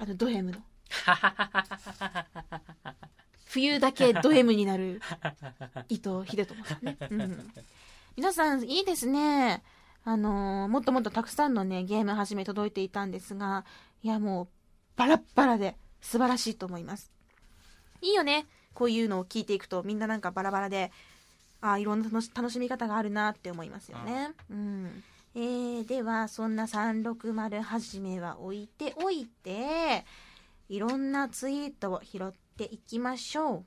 [0.06, 0.62] の、ド M の。
[3.48, 5.00] 冬だけド M になる
[5.88, 6.96] 伊藤秀友さんね。
[7.10, 7.50] うん、
[8.16, 9.62] 皆さん、いいですね。
[10.04, 13.64] あのー、もっともっとたくさんのね、ゲーム始め届いていたんですが、
[14.02, 14.48] いや、もう、
[14.96, 17.10] バラッバラで素晴らしいと思います。
[18.02, 18.46] いいよね。
[18.74, 20.92] こういうのを聞いていくと、みんななんかバラバラで、
[21.62, 24.32] ああ、いろんな楽しみ方があるなって思いますよね。
[24.50, 25.02] うん。
[25.34, 30.04] えー、では、そんな360はじめは置いておいて、
[30.68, 33.64] いろんなツイートを拾っていきましょう。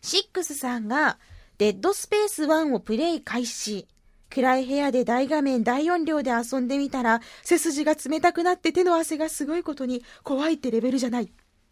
[0.00, 1.18] シックスさんが、
[1.58, 3.86] デッドスペース1をプレイ開始。
[4.30, 11.30] 暗い部屋で大画面大音量で遊んでみたら、背筋が冷たくなって手の汗がすごいことに怖いってレベルじゃない。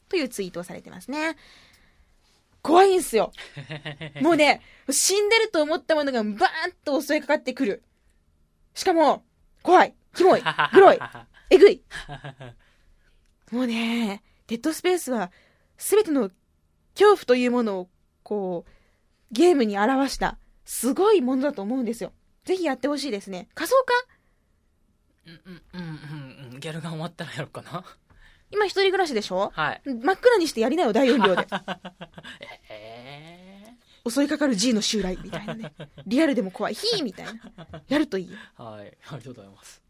[0.08, 1.36] というツイートをされてますね。
[2.62, 3.32] 怖いんすよ。
[4.20, 4.60] もうね、
[4.90, 6.38] 死んでると思ったものがバーン
[6.84, 7.82] と襲いかかってくる。
[8.74, 9.24] しかも、
[9.62, 10.98] 怖い、キモい、グロい、
[11.50, 11.82] えぐい。
[13.50, 15.32] もうね、デッドスペースは、
[15.80, 16.30] すべての
[16.94, 17.88] 恐怖というものを、
[18.22, 18.70] こう、
[19.32, 22.12] ゲームに表した、すごいものだと思うんですよ。
[22.44, 23.48] ぜひやってほしいですね。
[23.54, 23.92] 仮想化
[25.26, 27.84] うん、うん、うん、うん、ギャルが終わったらやろうかな。
[28.50, 29.50] 今一人暮らしでしょ？
[29.54, 29.82] はい。
[29.84, 31.46] 真っ暗にしてやりなよ、大音量で。
[32.68, 35.72] えー、襲いかかる G の襲来みたいなね。
[36.06, 36.74] リアルでも怖い。
[36.74, 37.32] ヒーみたいな。
[37.88, 38.36] やるといいよ。
[38.56, 38.88] はい。
[39.08, 39.80] ありがとうございます。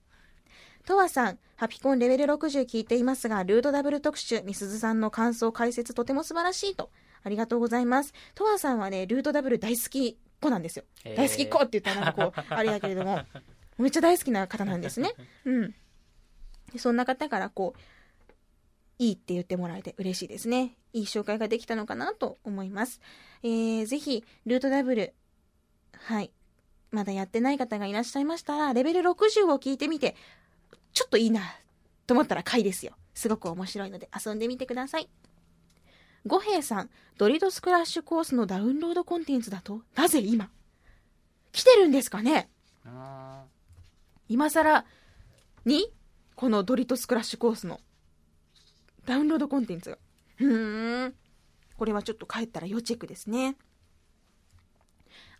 [0.90, 6.90] とわさん、ハピコンレベル60聞いていますが、ルートダブル特集、みすずさんの感想、解説とても素晴らしいと。
[7.22, 8.12] ありがとうございます。
[8.34, 10.84] とわさんはね、ルートダブル大好き子なんですよ。
[11.16, 13.20] 大好き子って言ったらなんかこう、あれだけれども、
[13.78, 15.12] めっちゃ大好きな方なんですね。
[15.44, 15.74] うん。
[16.76, 17.80] そんな方からこう、
[18.98, 20.76] いいって言ってもらえて嬉しいですね。
[20.92, 23.00] いい紹介ができたのかなと思います。
[23.44, 25.14] えー、ぜひ、ルートダブル、
[25.92, 26.32] はい。
[26.90, 30.16] まだやってない方がいらっしゃいましたら、レベル60を聞いてみて、
[30.92, 31.42] ちょっといいな、
[32.06, 32.94] と思ったら回ですよ。
[33.14, 35.08] すごく面白いので遊んでみてください。
[36.26, 40.50] 五平さん、ドリトスクラッシュコースのダウンロードコンテンツだと、なぜ今
[41.52, 42.48] 来てるんですかね？
[44.28, 44.84] 今更
[45.64, 45.92] に、
[46.36, 47.80] このドリトスクラッシュコースの
[49.06, 49.98] ダウンロードコンテンツが。
[50.40, 51.14] うーん。
[51.76, 53.56] これはちょっと帰ったら要チェックですね。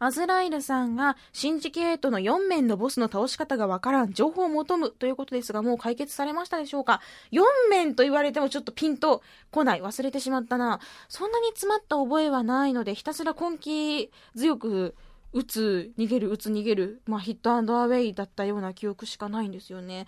[0.02, 9.82] アズライルさんがシンジケートの4面のボスの倒し方がわからん情報を求むということですがもう解決されましたでしょうか ?4 面と言われてもちょっとピンと来ない。
[9.82, 10.80] 忘れてしまったな。
[11.10, 14.94] そんなに詰まった覚えはないのでひたすら根気強く
[15.34, 17.02] 打つ、逃げる、打つ、逃げる。
[17.04, 20.06] まあヒットアンドアウェイだったような記憶しかないんですよね。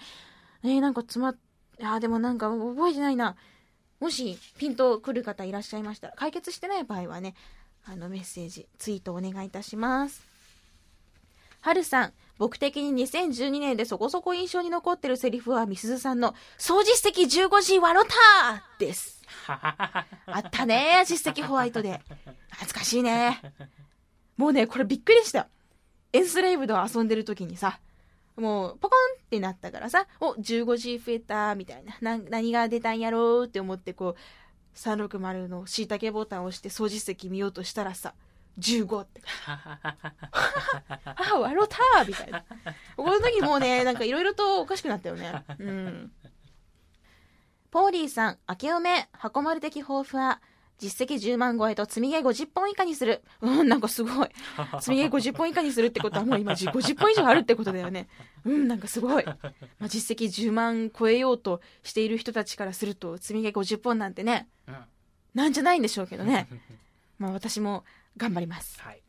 [0.64, 1.36] えー、なんか詰まっ、
[1.78, 3.36] いやでもなんか覚えてないな。
[4.00, 7.34] もしピンとくる方いらっしゃいましたら、解決してない場合はね、
[7.84, 10.22] あのメッセージ、ツイートお願いいたします。
[11.60, 18.10] はるさん、僕的に2012年でそこそこ印象に残ってるセリフはみすずさんの、総実績 15G わろた
[18.78, 19.22] です。
[19.46, 20.06] あ
[20.38, 22.00] ったね、実績ホワイトで。
[22.50, 23.40] 懐かしいね。
[24.36, 25.48] もうね、これびっくりした。
[26.12, 27.80] エンスレイブド遊んでる時にさ、
[28.36, 31.96] もう、ポコンってなったからさ、お、15G 増えた、みたいな。
[32.00, 34.16] な、何が出たんやろうって思って、こう、
[34.74, 38.14] 360の椎茸ボタンを押して掃除席見ようとしたらさ、
[38.58, 39.22] 15って。
[39.46, 42.44] あ、笑うたみたいな。
[42.96, 45.44] この時もうね、なんかいろいろとおかしくなったよね。
[45.58, 46.12] うん。
[47.70, 50.42] ポーリーさん、明けおめ、箱丸的抱負は、
[50.82, 53.22] 実績10万超えと積み毛50本以下にする。
[53.40, 54.28] うん、なんかすごい。
[54.82, 58.08] 積み毛50本以下にするってことはもう今50本以上あるってことだよね。
[58.44, 59.24] うん、なんかすごい。
[59.24, 59.36] ま
[59.82, 64.48] あ、実績10万超えようとしている人たちからすると、積み毛50本なんてね、
[65.34, 66.48] なんじゃないんでしょうけどね。
[67.20, 67.84] まあ私も
[68.16, 68.80] 頑張ります。
[68.80, 69.00] はい。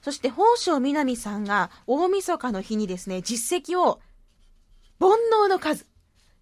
[0.00, 4.00] そして宝生みなみさんが大晦日の日にですね、実績を、
[4.98, 5.86] 煩悩の数、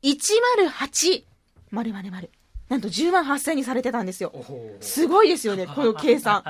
[0.03, 1.24] 108、
[1.72, 2.31] 丸々丸。
[2.71, 4.33] なんと10万8000にされてたんですよ。
[4.81, 6.45] すごいですよね、この計算。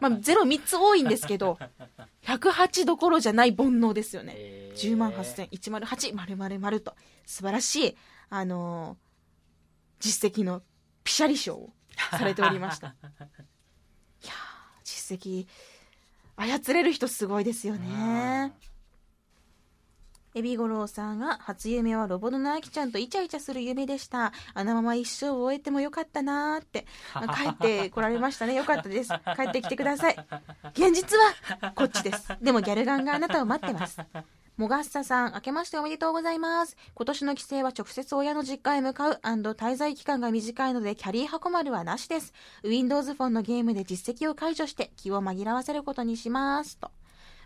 [0.00, 1.56] まあ、ゼロ3つ多いんですけど、
[2.26, 4.34] 108どころじゃない煩悩ですよね。
[4.74, 6.96] 10万8000、108、丸々丸と。
[7.26, 7.96] 素晴らしい、
[8.28, 10.62] あのー、実績の
[11.04, 11.72] ピシャリ賞を
[12.10, 12.96] されておりました。
[14.24, 14.32] いや
[14.82, 15.46] 実績、
[16.34, 18.52] 操れる人すごいですよね。
[20.34, 24.32] エビゴロウさんが初夢はロボドのアキちゃんとイチャイチャする夢でした。
[24.54, 28.54] あのまま一生を終えてもよかったなーって、 帰ってこられましたね。
[28.54, 29.10] よかったです。
[29.36, 30.16] 帰ってきてください。
[30.72, 32.28] 現実はこっちです。
[32.40, 34.00] でもギャルガンがあなたを待ってます。
[34.56, 36.76] モガッサさん、明けましておめでとうございます。
[36.94, 42.32] 今年の帰省は直接親の実家へ向かう滞在期間が短いのでキャリー箱丸はなしです。
[42.62, 46.78] Windows フォンのゲームで実績を解除して気を紛らわせることにします。
[46.78, 46.90] と。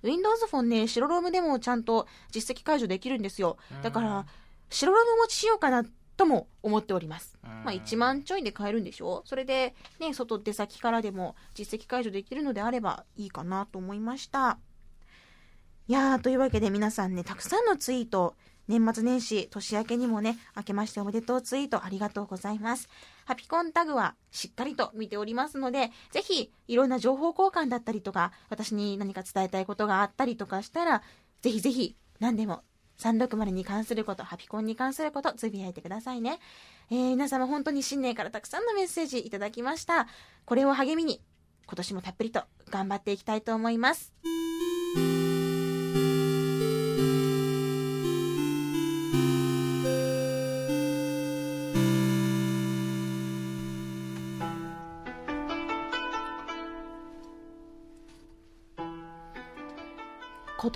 [0.03, 3.57] Windows フォンね、白ロムでもちゃんと実績解除できるんですよ。
[3.83, 4.27] だから、
[4.71, 5.85] 白ロム持ちしようかな
[6.17, 7.39] とも思っております。
[7.43, 9.23] まあ1万ちょいで買えるんでしょ？
[9.27, 14.59] それで、ね、外出先からでも実績解除できるのであればいいかなと思いました。
[15.89, 18.35] いやー、というわけで皆さんね、たくさんのツイート、
[18.69, 22.89] 年末年始、年明けにもね、明けましておめでとうツイートありがとうございます。
[23.25, 31.03] ハピコンタグはしっかりと見ておりますので、ぜひ、いろんな情報交換だったりとか、私に何か伝えたいことがあったりとかしたら、
[31.43, 32.63] ぜひぜひ、何でも、
[32.99, 36.41] 360に関すること、ハピコンに関すること、つぶやいてくださいね。
[36.91, 40.07] えー、皆様本当に新年からたくさんのメッセージいただきました。
[40.45, 41.23] これを励みに、
[41.67, 44.13] 今年もたっぷりと頑張っていきたいと思います。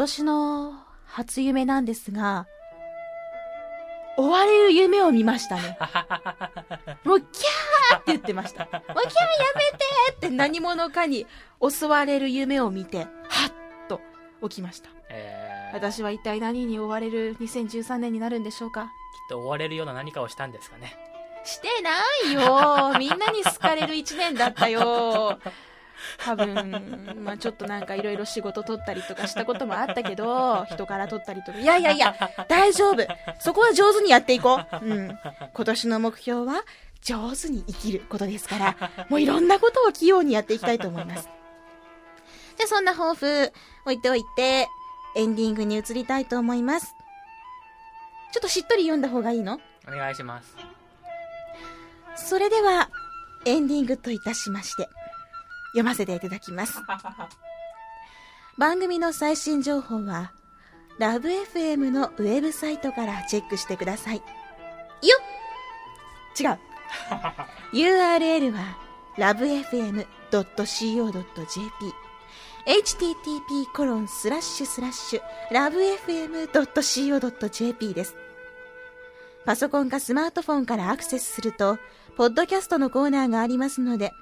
[0.00, 0.72] 年の
[1.04, 2.46] 初夢なんですが、
[4.16, 5.78] 追われる夢を見ましたね。
[7.04, 8.64] もう、キャーって言ってました。
[8.64, 9.02] もう、キャーや
[9.56, 11.26] めてって何者かに
[11.66, 13.08] 襲われる夢を見て、はっ
[13.88, 14.00] と
[14.42, 14.88] 起きました。
[15.10, 18.84] えー、私は一体何に追われる2013年になるんでしょうか？
[18.84, 18.90] きっ
[19.28, 20.96] と追われるような何かをしたんですかね。
[21.44, 21.90] してな
[22.30, 25.38] いよみんなに好かれる一年だったよ
[26.18, 32.14] 多分、まあちょっとなんかいろいろ仕事取ったりとかしたこともあったけど、 人から取ったりとか、いやいやいや、
[32.48, 33.06] 大丈夫。
[33.40, 34.84] そこは上手にやっていこう。
[34.84, 35.18] うん。
[35.54, 36.64] 今年の目標は、
[37.02, 38.76] 上手に生きることですから、
[39.08, 41.28] もういろんなことを器用にやっていきたいと思います。
[42.56, 43.52] じゃあそんな抱負
[43.84, 44.68] 置いておいて、
[45.16, 46.94] エンディングに移りたいと思います。
[48.32, 49.60] ちょっとしっとり読んだ方がいいの？
[49.88, 50.56] お願いします。
[52.16, 52.90] それでは、
[53.46, 54.88] エンディングといたしまして、
[55.72, 56.80] 読ませていただきます。
[58.58, 60.32] 番組の最新情報は、
[60.98, 64.16] ラブ f m のウェブサイトからチェックしてください。
[64.16, 65.40] よっ
[66.38, 66.58] 違う。
[67.72, 68.78] URL は
[69.16, 70.04] lovefm.co.jp
[72.66, 75.22] http コロンスラッシュスラッシュ
[76.52, 78.16] lovefm.co.jp です。
[79.46, 81.78] パソコンかスマートフォンからアクセスすると、
[82.16, 84.12] ポッドキャストのコーナーがありますので、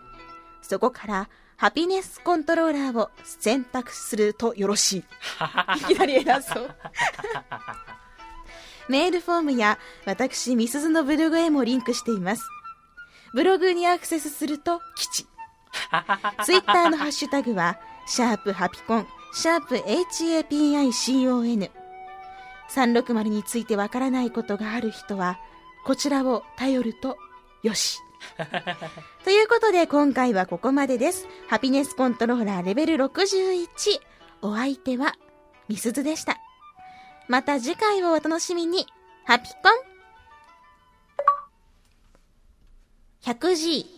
[0.62, 5.02] そこからハピネスコントローラーを選択するとよろしい。
[5.90, 6.70] いきなり偉そう。
[8.88, 12.44] メールフォームや私、ミスズのブログへもリンクしています。
[13.34, 15.26] ブログにアクセスすると吉。
[16.44, 21.70] ツイッターのハッシュタグは、シャープハピコン、シャープ HAPICON。
[22.70, 25.38] 360についてわからないことがある人は、
[25.84, 27.16] こちらを頼ると
[27.62, 27.98] よし。
[29.24, 31.26] ということで今回はここまでです。
[31.48, 33.68] ハピネスコントローラーレベル61。
[34.42, 35.14] お相手は
[35.68, 36.38] みすずでした。
[37.28, 38.86] また次回をお楽しみに。
[39.24, 39.88] ハピコン
[43.22, 43.97] 100G